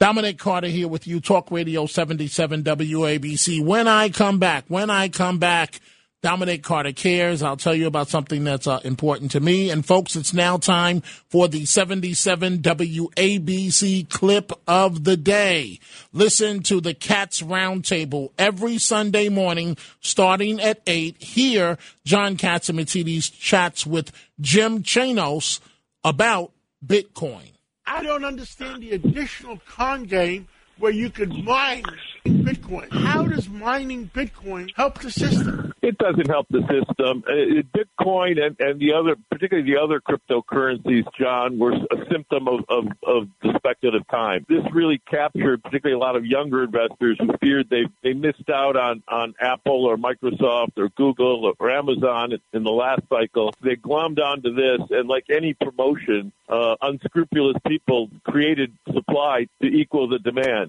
[0.00, 3.64] Dominic Carter here with you, Talk Radio 77 WABC.
[3.64, 5.80] When I come back, when I come back,
[6.24, 7.42] Dominic Carter cares.
[7.42, 9.68] I'll tell you about something that's uh, important to me.
[9.70, 15.78] And folks, it's now time for the 77 WABC clip of the day.
[16.12, 21.22] Listen to the Cats Roundtable every Sunday morning starting at 8.
[21.22, 21.76] Here,
[22.06, 25.60] John Catsimatidis chats with Jim Chanos
[26.02, 26.52] about
[26.84, 27.53] Bitcoin.
[27.86, 30.48] I don't understand the additional con game
[30.78, 31.84] where you could mine
[32.26, 32.90] Bitcoin.
[32.90, 35.74] How does mining Bitcoin help the system?
[35.82, 37.22] It doesn't help the system.
[37.28, 42.60] Uh, Bitcoin and, and the other, particularly the other cryptocurrencies, John, were a symptom of,
[42.70, 44.46] of, of the speculative time.
[44.48, 48.76] This really captured particularly a lot of younger investors who feared they, they missed out
[48.76, 53.52] on, on Apple or Microsoft or Google or Amazon in the last cycle.
[53.62, 60.08] They glommed onto this, and like any promotion, uh, unscrupulous people created supply to equal
[60.08, 60.63] the demand.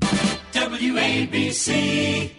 [0.00, 2.30] WABC.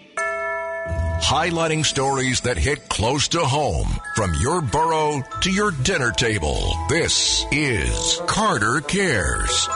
[1.22, 6.76] Highlighting stories that hit close to home from your borough to your dinner table.
[6.88, 9.68] This is Carter Cares.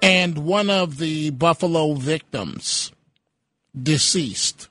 [0.00, 2.92] And one of the Buffalo victims,
[3.80, 4.68] deceased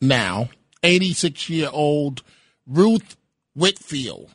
[0.00, 0.50] now,
[0.82, 2.22] 86 year old
[2.66, 3.16] Ruth
[3.54, 4.30] Whitfield.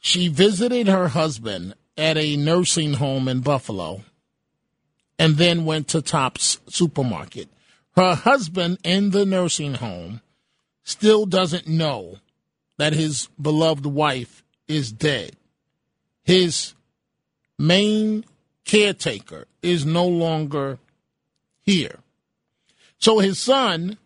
[0.00, 4.02] She visited her husband at a nursing home in Buffalo
[5.22, 7.48] and then went to Tops Supermarket.
[7.94, 10.20] Her husband in the nursing home
[10.82, 12.16] still doesn't know
[12.76, 15.36] that his beloved wife is dead.
[16.24, 16.74] His
[17.56, 18.24] main
[18.64, 20.80] caretaker is no longer
[21.62, 22.00] here.
[22.98, 23.98] So his son,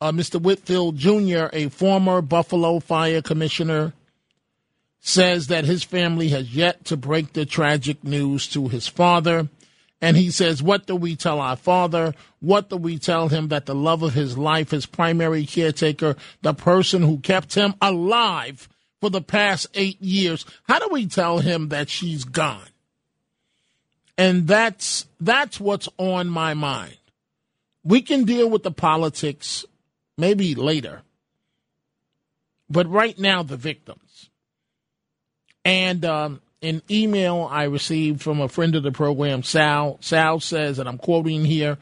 [0.00, 0.40] uh, Mr.
[0.40, 3.92] Whitfield Jr., a former Buffalo Fire Commissioner,
[5.00, 9.48] says that his family has yet to break the tragic news to his father.
[10.00, 12.14] And he says, What do we tell our father?
[12.40, 16.54] What do we tell him that the love of his life, his primary caretaker, the
[16.54, 18.68] person who kept him alive
[19.00, 22.68] for the past eight years, how do we tell him that she's gone?
[24.16, 26.96] And that's that's what's on my mind.
[27.84, 29.64] We can deal with the politics
[30.16, 31.02] maybe later.
[32.70, 34.30] But right now the victims.
[35.64, 39.98] And um, an email I received from a friend of the program, Sal.
[40.00, 41.78] Sal says, and I'm quoting here,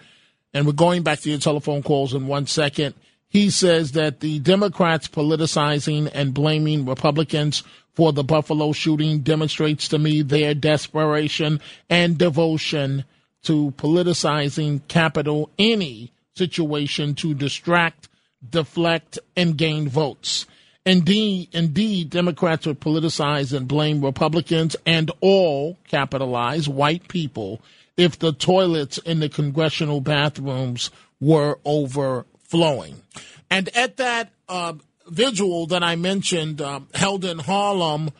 [0.52, 2.94] and we're going back to your telephone calls in one second.
[3.28, 7.62] He says that the Democrats politicizing and blaming Republicans
[7.94, 13.04] for the Buffalo shooting demonstrates to me their desperation and devotion
[13.42, 18.08] to politicizing capital any situation to distract,
[18.48, 20.46] deflect, and gain votes.
[20.86, 27.60] Indeed, indeed, Democrats would politicize and blame Republicans and all capitalized white people
[27.96, 33.02] if the toilets in the congressional bathrooms were overflowing.
[33.50, 34.74] And at that uh,
[35.08, 38.10] vigil that I mentioned, um, held in Harlem,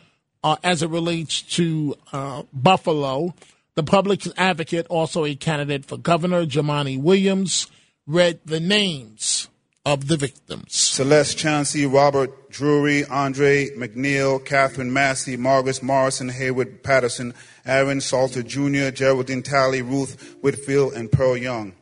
[0.43, 3.33] uh, as it relates to uh, Buffalo,
[3.77, 7.67] The public advocate, also a candidate for governor, Jumaane Williams,
[8.07, 9.49] read the names
[9.87, 10.75] of the victims.
[10.75, 17.33] Celeste Chaney, Robert Drury, Andre Mackniel, Katherine Massey, Margaret Morrison, Heyward Patterson,
[17.65, 21.73] Aaron Salter Jr., Geraldine Talley, Ruth Whitfield, and Pearl Young.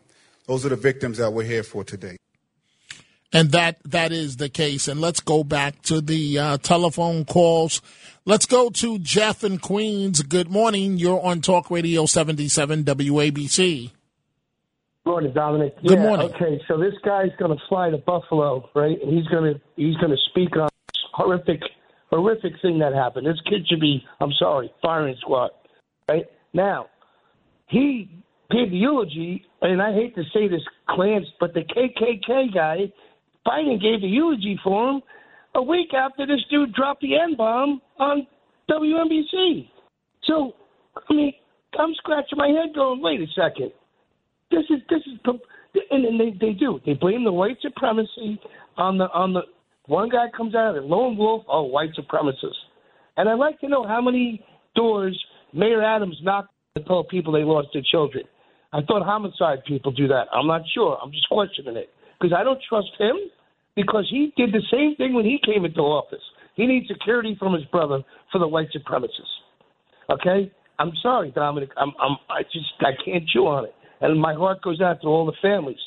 [0.48, 2.18] Those are the victims that we're here for today.
[3.34, 4.88] And that that is the case.
[4.88, 7.82] And let's go back to the uh, telephone calls.
[8.24, 10.22] Let's go to Jeff in Queens.
[10.22, 10.98] Good morning.
[10.98, 13.95] You're on Talk Radio 77 WABC.
[15.08, 15.76] Morning, Dominic.
[15.84, 16.32] Good Yeah, morning.
[16.34, 18.98] Okay, so this guy's going to fly to Buffalo, right?
[19.00, 21.62] And he's going to he's going to speak on this horrific
[22.10, 23.28] horrific thing that happened.
[23.28, 25.52] This kid should be, I'm sorry, firing squad,
[26.10, 26.26] right?
[26.54, 26.88] Now,
[27.68, 28.10] he
[28.50, 32.92] gave the eulogy, and I hate to say this, Clance, but the KKK guy,
[33.46, 35.02] Biden gave the eulogy for him
[35.54, 38.26] a week after this dude dropped the N bomb on
[38.72, 39.70] WNBC.
[40.24, 40.54] So,
[40.98, 41.34] I mean,
[41.78, 43.72] I'm scratching my head, going, wait a second.
[44.52, 45.20] This is this is,
[45.92, 46.80] and, and they they do.
[46.86, 48.40] They blame the white supremacy
[48.78, 49.42] on the on the
[49.88, 52.54] one guy comes out and lone wolf, oh white supremacists.
[53.18, 54.44] And I'd like to know how many
[54.76, 55.18] doors
[55.54, 58.26] Mayor Adams knocked to tell people they lost their children.
[58.74, 60.28] I thought homicide people do that.
[60.34, 60.98] I'm not sure.
[61.02, 61.90] I'm just questioning it
[62.20, 63.16] because I don't trust him
[63.76, 66.24] because he did the same thing when he came into office.
[66.56, 69.10] He needs security from his brother for the white supremacists.
[70.10, 71.70] Okay, I'm sorry, Dominic.
[71.78, 73.76] I'm I'm I just I can't chew on it,
[74.12, 75.80] and my heart goes out to all the families.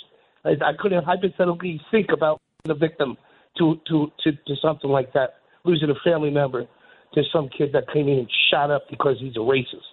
[0.44, 3.16] I, I couldn't hypothetically think about the victim
[3.58, 6.66] to to to to something like that, losing a family member
[7.14, 9.88] to some kid that came in and shot up because he's a racist.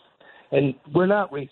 [0.51, 1.49] And we're not racist.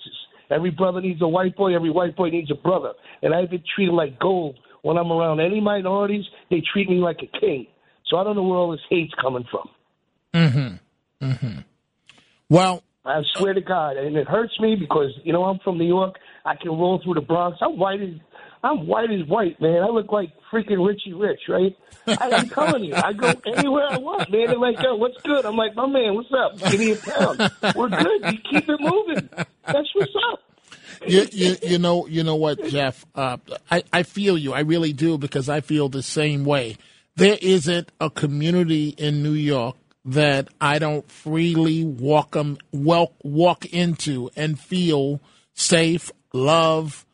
[0.49, 1.75] Every brother needs a white boy.
[1.75, 2.93] Every white boy needs a brother.
[3.21, 6.25] And I've been treated like gold when I'm around any minorities.
[6.49, 7.67] They treat me like a king.
[8.07, 9.69] So I don't know where all this hate's coming from.
[10.33, 11.25] Mm-hmm.
[11.25, 11.59] Mm-hmm.
[12.49, 15.87] Well, I swear to God, and it hurts me because you know I'm from New
[15.87, 16.15] York.
[16.45, 17.57] I can roll through the Bronx.
[17.61, 18.13] I'm white as
[18.63, 19.83] I'm white as white, man.
[19.83, 21.75] I look like freaking Richie Rich, right?
[22.07, 24.47] I, I'm telling you, I go anywhere I want, man.
[24.47, 26.57] They're like, "Yo, what's good?" I'm like, "My man, what's up?
[26.71, 27.51] Give me a pound.
[27.75, 28.33] We're good.
[28.33, 29.29] You keep it moving.
[29.65, 30.39] That's what's up."
[31.07, 33.37] you, you, you know you know what Jeff uh,
[33.69, 36.77] I, I feel you I really do because I feel the same way
[37.15, 39.75] there isn't a community in New York
[40.05, 42.35] that I don't freely walk
[42.71, 45.21] walk walk into and feel
[45.53, 47.05] safe love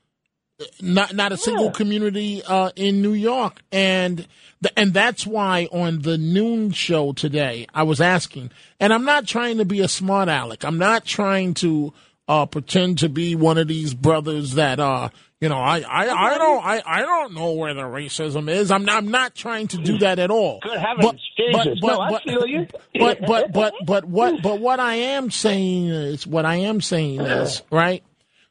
[0.81, 4.27] not not a single community uh, in New York, and
[4.61, 9.25] th- and that's why on the noon show today I was asking, and I'm not
[9.25, 10.65] trying to be a smart aleck.
[10.65, 11.93] I'm not trying to
[12.27, 15.09] uh, pretend to be one of these brothers that uh
[15.39, 18.69] you know I I, I don't I, I don't know where the racism is.
[18.69, 20.59] I'm not, I'm not trying to do that at all.
[20.61, 21.79] Good heavens, Jesus!
[21.81, 22.67] no, I feel you.
[22.99, 27.21] But but but but what but what I am saying is what I am saying
[27.21, 28.03] is right.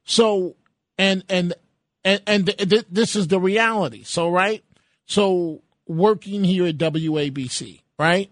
[0.09, 0.56] So
[0.96, 1.54] and and
[2.02, 4.02] and and th- th- this is the reality.
[4.02, 4.64] So right.
[5.06, 8.30] So working here at WABC, right?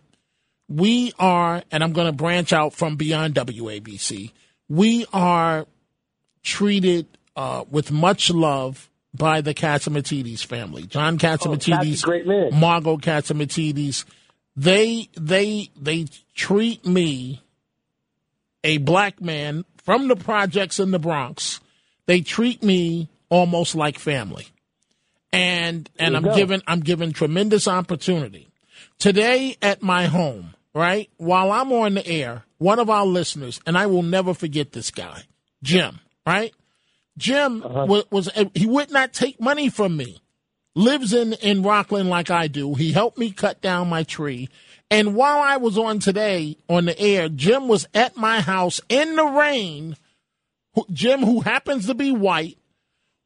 [0.69, 4.33] We are, and I'm going to branch out from beyond WABC.
[4.69, 5.67] We are
[6.43, 7.07] treated
[7.37, 10.83] uh, with much love by the Catsimatidis family.
[10.83, 12.51] John Catsimatidis, great man.
[12.59, 14.05] Margo Catsimatidis.
[14.57, 17.43] They they they treat me,
[18.65, 21.61] a black man from the projects in the Bronx.
[22.07, 24.47] They treat me almost like family,
[25.33, 26.35] and and I'm go.
[26.35, 28.49] given I'm given tremendous opportunity
[28.99, 30.55] today at my home.
[30.75, 34.73] Right while I'm on the air, one of our listeners, and I will never forget
[34.73, 35.23] this guy,
[35.63, 36.01] Jim.
[36.27, 36.53] Right,
[37.17, 37.87] Jim uh-huh.
[37.89, 40.21] wa- was he would not take money from me
[40.77, 42.75] lives in in Rockland like I do.
[42.75, 44.49] He helped me cut down my tree.
[44.89, 49.17] And while I was on today on the air, Jim was at my house in
[49.17, 49.97] the rain.
[50.77, 52.59] Who- Jim, who happens to be white,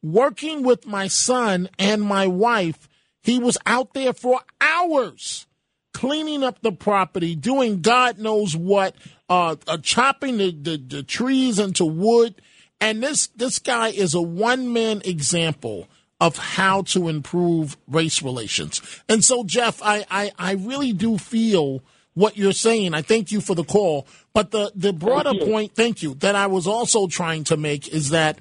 [0.03, 2.89] working with my son and my wife.
[3.23, 5.47] He was out there for hours
[5.93, 8.95] cleaning up the property, doing God knows what,
[9.29, 12.41] uh, uh chopping the, the, the trees into wood.
[12.81, 15.89] And this, this guy is a one man example
[16.21, 18.81] of how to improve race relations.
[19.09, 21.83] And so, Jeff, I, I, I really do feel
[22.21, 22.93] what you're saying.
[22.93, 24.07] I thank you for the call.
[24.35, 27.89] But the, the broader Thank point, thank you, that I was also trying to make
[27.89, 28.39] is that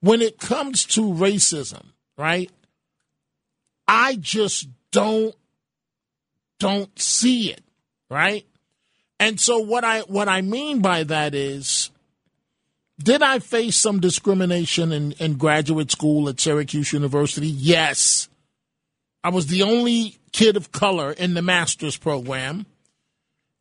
[0.00, 2.50] when it comes to racism, right?
[3.88, 5.34] I just don't
[6.58, 7.62] don't see it,
[8.08, 8.46] right?
[9.18, 11.90] And so what I what I mean by that is
[13.02, 17.48] did I face some discrimination in, in graduate school at Syracuse University?
[17.48, 18.28] Yes.
[19.22, 22.64] I was the only kid of color in the master's program.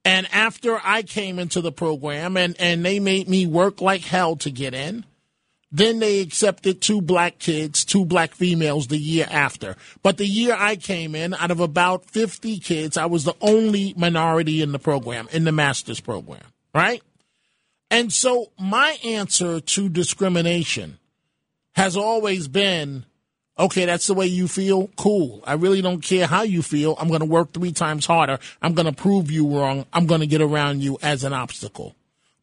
[0.06, 4.36] And after I came into the program and, and they made me work like hell
[4.38, 5.04] to get in,
[5.72, 9.76] then they accepted two black kids, two black females the year after.
[10.04, 13.94] But the year I came in, out of about 50 kids, I was the only
[13.98, 17.02] minority in the program, in the master's program, right?
[17.90, 21.00] And so my answer to discrimination
[21.74, 23.06] has always been
[23.58, 24.88] okay, that's the way you feel.
[24.98, 25.44] Cool.
[25.46, 26.96] I really don't care how you feel.
[27.00, 28.40] I'm going to work three times harder.
[28.62, 29.86] I'm going to prove you wrong.
[29.94, 31.96] I'm going to get around you as an obstacle.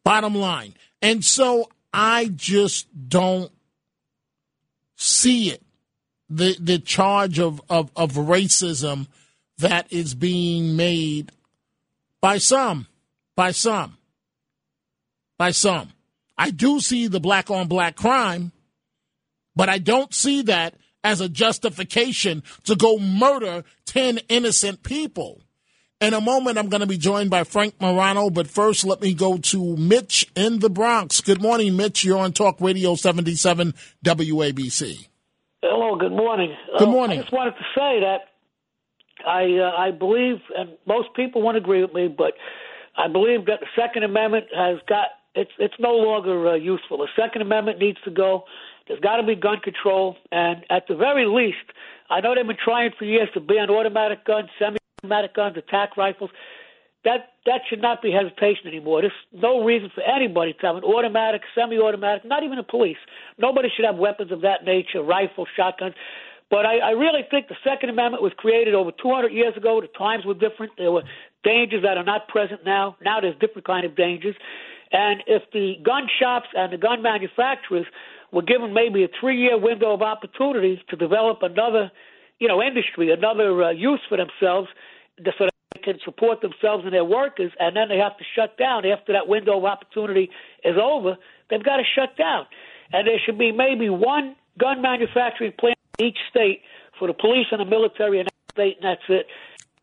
[0.04, 0.74] Bottom line.
[1.00, 3.50] And so I just don't
[4.96, 5.62] see it.
[6.30, 9.06] The the charge of, of, of racism
[9.58, 11.30] that is being made
[12.20, 12.86] by some.
[13.36, 13.98] By some.
[15.36, 15.92] By some.
[16.38, 18.52] I do see the black on black crime,
[19.54, 20.74] but I don't see that
[21.04, 25.42] as a justification to go murder 10 innocent people.
[26.00, 29.14] In a moment, I'm going to be joined by Frank Morano, but first, let me
[29.14, 31.20] go to Mitch in the Bronx.
[31.20, 32.02] Good morning, Mitch.
[32.02, 33.72] You're on Talk Radio 77
[34.04, 35.06] WABC.
[35.62, 36.56] Hello, good morning.
[36.76, 37.18] Good morning.
[37.18, 38.18] Uh, I just wanted to say that
[39.24, 42.32] I uh, I believe, and most people won't agree with me, but
[42.96, 46.98] I believe that the Second Amendment has got it's it's no longer uh, useful.
[46.98, 48.44] The Second Amendment needs to go.
[48.92, 51.64] There's got to be gun control, and at the very least,
[52.10, 56.28] I know they've been trying for years to ban automatic guns, semi-automatic guns, attack rifles.
[57.02, 59.00] That that should not be hesitation anymore.
[59.00, 62.98] There's no reason for anybody to have an automatic, semi-automatic, not even the police.
[63.38, 65.94] Nobody should have weapons of that nature, rifles, shotguns.
[66.50, 69.80] But I, I really think the Second Amendment was created over 200 years ago.
[69.80, 70.72] The times were different.
[70.76, 71.04] There were
[71.44, 72.98] dangers that are not present now.
[73.02, 74.36] Now there's different kind of dangers.
[74.92, 77.86] And if the gun shops and the gun manufacturers
[78.32, 81.92] were given maybe a three-year window of opportunity to develop another,
[82.38, 84.68] you know, industry, another uh, use for themselves,
[85.18, 88.56] so that they can support themselves and their workers, and then they have to shut
[88.56, 90.30] down after that window of opportunity
[90.64, 91.16] is over.
[91.50, 92.46] They've got to shut down,
[92.92, 96.62] and there should be maybe one gun manufacturing plant in each state
[96.98, 99.26] for the police and the military in that state, and that's it.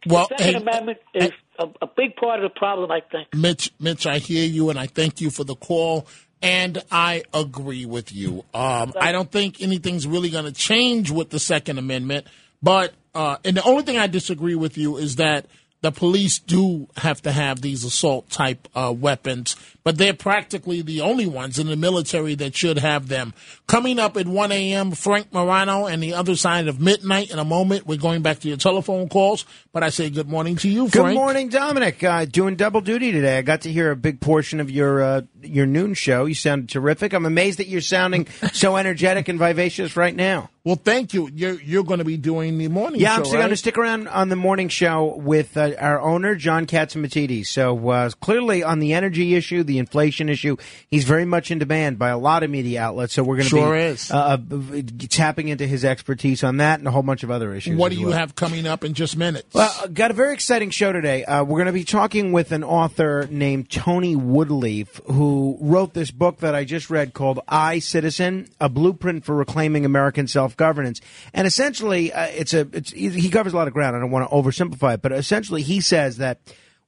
[0.07, 3.27] Well, the Second and- Amendment is a, a big part of the problem, I think.
[3.35, 6.07] Mitch, Mitch, I hear you, and I thank you for the call.
[6.41, 8.45] And I agree with you.
[8.53, 12.27] Um, I don't think anything's really going to change with the Second Amendment.
[12.61, 15.45] But uh, and the only thing I disagree with you is that
[15.81, 21.01] the police do have to have these assault type uh, weapons, but they're practically the
[21.01, 23.33] only ones in the military that should have them.
[23.67, 27.31] Coming up at 1 a.m., Frank Morano and the other side of midnight.
[27.31, 30.55] In a moment, we're going back to your telephone calls, but I say good morning
[30.57, 31.09] to you, Frank.
[31.09, 32.03] Good morning, Dominic.
[32.03, 33.37] Uh, doing double duty today.
[33.37, 36.25] I got to hear a big portion of your uh, your noon show.
[36.25, 37.13] You sounded terrific.
[37.13, 40.49] I'm amazed that you're sounding so energetic and vivacious right now.
[40.65, 41.29] Well, thank you.
[41.33, 43.03] You're you're going to be doing the morning show.
[43.03, 46.01] Yeah, show, I'm still going to stick around on the morning show with uh, our
[46.01, 47.47] owner, John Catsimatidis.
[47.47, 50.57] So uh, clearly on the energy issue, the inflation issue,
[50.89, 53.13] he's very much in demand by a lot of media outlets.
[53.13, 54.11] So we're going to Sure be is.
[54.11, 57.77] Uh, uh, tapping into his expertise on that and a whole bunch of other issues.
[57.77, 58.17] What do you well.
[58.17, 59.53] have coming up in just minutes?
[59.53, 61.23] Well, uh, got a very exciting show today.
[61.23, 66.11] Uh, we're going to be talking with an author named Tony Woodlief, who wrote this
[66.11, 71.01] book that I just read called "I Citizen: A Blueprint for Reclaiming American Self-Governance."
[71.33, 73.95] And essentially, uh, it's a it's, he covers a lot of ground.
[73.95, 76.39] I don't want to oversimplify it, but essentially, he says that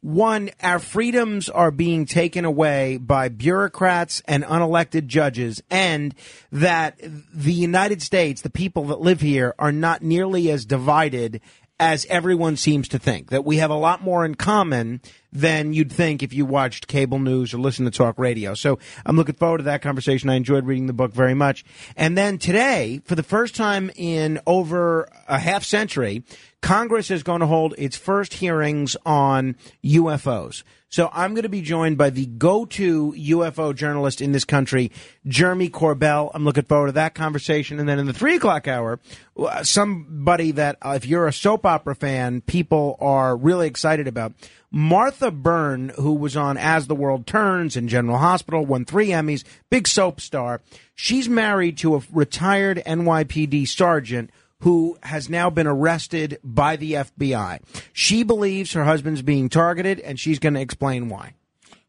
[0.02, 6.16] one, our freedoms are being taken away by bureaucrats and unelected judges, and
[6.52, 7.00] that
[7.32, 11.40] the United States, the people that live here, are not nearly as divided
[11.82, 13.32] as everyone seems to think.
[13.32, 15.02] That we have a lot more in common
[15.34, 18.54] than you'd think if you watched cable news or listened to talk radio.
[18.54, 20.30] So I'm looking forward to that conversation.
[20.30, 21.66] I enjoyed reading the book very much.
[21.98, 26.24] And then today, for the first time in over a half century,
[26.62, 30.62] Congress is going to hold its first hearings on UFOs.
[30.92, 34.92] So I'm going to be joined by the go-to UFO journalist in this country,
[35.26, 36.32] Jeremy Corbell.
[36.34, 37.80] I'm looking forward to that conversation.
[37.80, 39.00] And then in the three o'clock hour,
[39.38, 44.34] uh, somebody that, uh, if you're a soap opera fan, people are really excited about.
[44.70, 49.46] Martha Byrne, who was on As the World Turns and General Hospital, won three Emmys,
[49.70, 50.60] big soap star.
[50.94, 54.30] She's married to a retired NYPD sergeant
[54.62, 57.60] who has now been arrested by the FBI.
[57.94, 61.34] She believes her husband's being targeted, and she's going to explain why.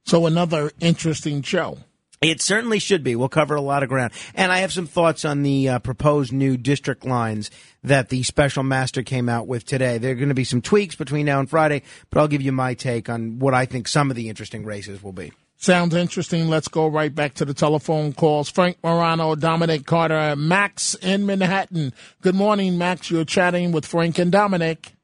[0.05, 1.79] So another interesting show.
[2.23, 3.17] It certainly should be.
[3.17, 4.13] We'll cover a lot of ground.
[4.35, 7.51] And I have some thoughts on the uh, proposed new district lines
[7.83, 9.99] that the special master came out with today.
[9.99, 12.53] There are going to be some tweaks between now and Friday, but I'll give you
[12.53, 15.33] my take on what I think some of the interesting races will be.
[15.63, 16.49] Sounds interesting.
[16.49, 18.51] Let's go right back to the telephone calls.
[18.51, 21.93] Frank Morano, Dominic Carter, Max in Manhattan.
[22.21, 23.13] Good morning, Max.
[23.13, 24.95] You're chatting with Frank and Dominic.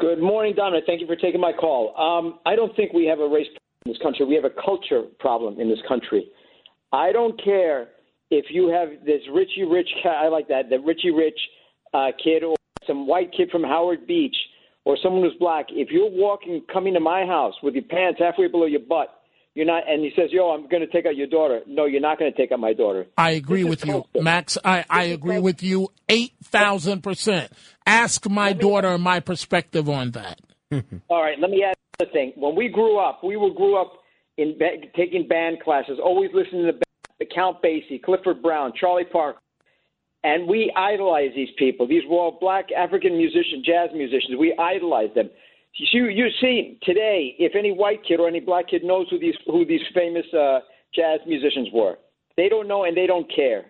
[0.00, 0.84] Good morning, Dominic.
[0.86, 1.94] Thank you for taking my call.
[1.94, 4.24] Um, I don't think we have a race problem in this country.
[4.24, 6.26] We have a culture problem in this country.
[6.90, 7.88] I don't care
[8.30, 11.38] if you have this Richie Rich, ca- I like that, the Richie Rich
[11.92, 14.36] uh, kid or some white kid from Howard Beach
[14.86, 15.66] or someone who's black.
[15.68, 19.20] If you're walking, coming to my house with your pants halfway below your butt,
[19.54, 22.00] you're not, and he says, "Yo, I'm going to take out your daughter." No, you're
[22.00, 23.06] not going to take out my daughter.
[23.16, 24.58] I agree with you, Max.
[24.64, 27.52] I, I agree with you eight thousand percent.
[27.86, 30.40] Ask my daughter my perspective on that.
[31.08, 32.32] All right, let me add another thing.
[32.36, 33.92] When we grew up, we were grew up
[34.36, 36.72] in ba- taking band classes, always listening
[37.20, 39.38] to Count Basie, Clifford Brown, Charlie Parker,
[40.24, 41.86] and we idolize these people.
[41.86, 44.36] These were all black African musicians, jazz musicians.
[44.38, 45.30] We idolize them.
[45.74, 49.34] You you see today, if any white kid or any black kid knows who these
[49.46, 50.60] who these famous uh,
[50.94, 51.98] jazz musicians were,
[52.36, 53.66] they don't know and they don't care.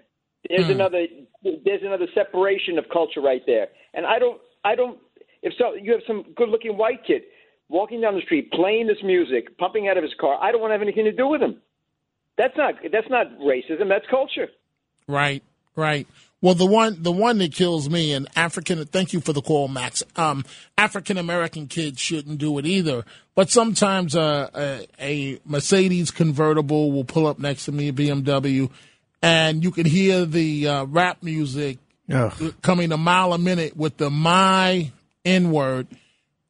[0.49, 1.07] There's another
[1.43, 3.69] there's another separation of culture right there.
[3.95, 4.99] And I don't I don't
[5.43, 7.23] if so you have some good looking white kid
[7.69, 10.71] walking down the street playing this music, pumping out of his car, I don't want
[10.71, 11.61] to have anything to do with him.
[12.37, 14.49] That's not that's not racism, that's culture.
[15.07, 15.43] Right,
[15.77, 16.07] right.
[16.45, 18.85] Well, the one the one that kills me, and African.
[18.85, 20.03] Thank you for the call, Max.
[20.15, 20.45] Um,
[20.77, 23.07] African American kids shouldn't do it either.
[23.35, 28.71] But sometimes uh, a, a Mercedes convertible will pull up next to me, a BMW,
[29.23, 31.79] and you can hear the uh, rap music
[32.61, 34.93] coming a mile a minute with the my
[35.25, 35.87] N word,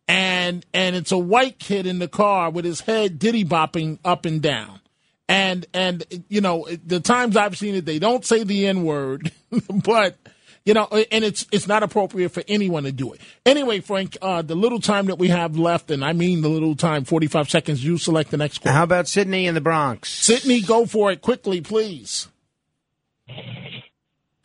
[0.09, 4.27] and and it's a white kid in the car with his head diddy bopping up
[4.27, 4.81] and down.
[5.29, 9.33] And and you know the times I've seen it, they don't say the N word,
[9.85, 10.19] but
[10.65, 13.21] you know, and it's it's not appropriate for anyone to do it.
[13.45, 16.75] Anyway, Frank, uh, the little time that we have left, and I mean the little
[16.75, 17.85] time, forty five seconds.
[17.85, 18.75] You select the next one.
[18.75, 20.11] How about Sydney in the Bronx?
[20.11, 22.29] Sydney, go for it quickly, please.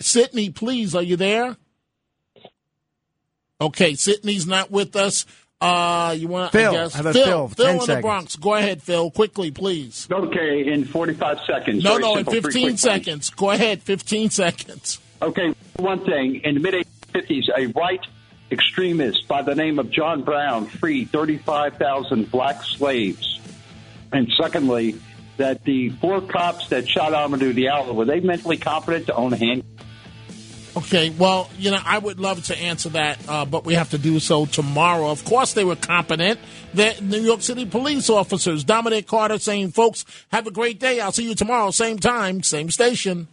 [0.02, 1.58] Sydney, please, are you there?
[3.62, 5.26] Okay, Sydney's not with us.
[5.62, 7.26] Uh, you want Phil, I guess how about Phil?
[7.26, 7.48] Phil?
[7.50, 8.02] Phil 10 in the.
[8.02, 8.36] Bronx.
[8.38, 9.12] Go ahead, Phil.
[9.12, 10.08] Quickly, please.
[10.10, 11.84] Okay, in 45 seconds.
[11.84, 13.30] No, Very no, in simple, three 15 quick seconds.
[13.32, 15.00] Go ahead, 15 seconds.
[15.22, 16.42] Okay, one thing.
[16.46, 18.06] In the mid 1850s, a white
[18.52, 23.40] extremist by the name of John Brown freed 35,000 black slaves.
[24.14, 24.96] And secondly,
[25.38, 29.38] that the four cops that shot Amadou Diallo, were they mentally competent to own a
[29.38, 29.64] hand?
[30.80, 33.98] Okay, well, you know, I would love to answer that, uh, but we have to
[33.98, 35.10] do so tomorrow.
[35.10, 36.40] Of course, they were competent.
[36.74, 38.64] They're New York City police officers.
[38.64, 41.02] Dominic Carter saying, folks, have a great day.
[41.02, 43.28] I'll see you tomorrow, same time, same station.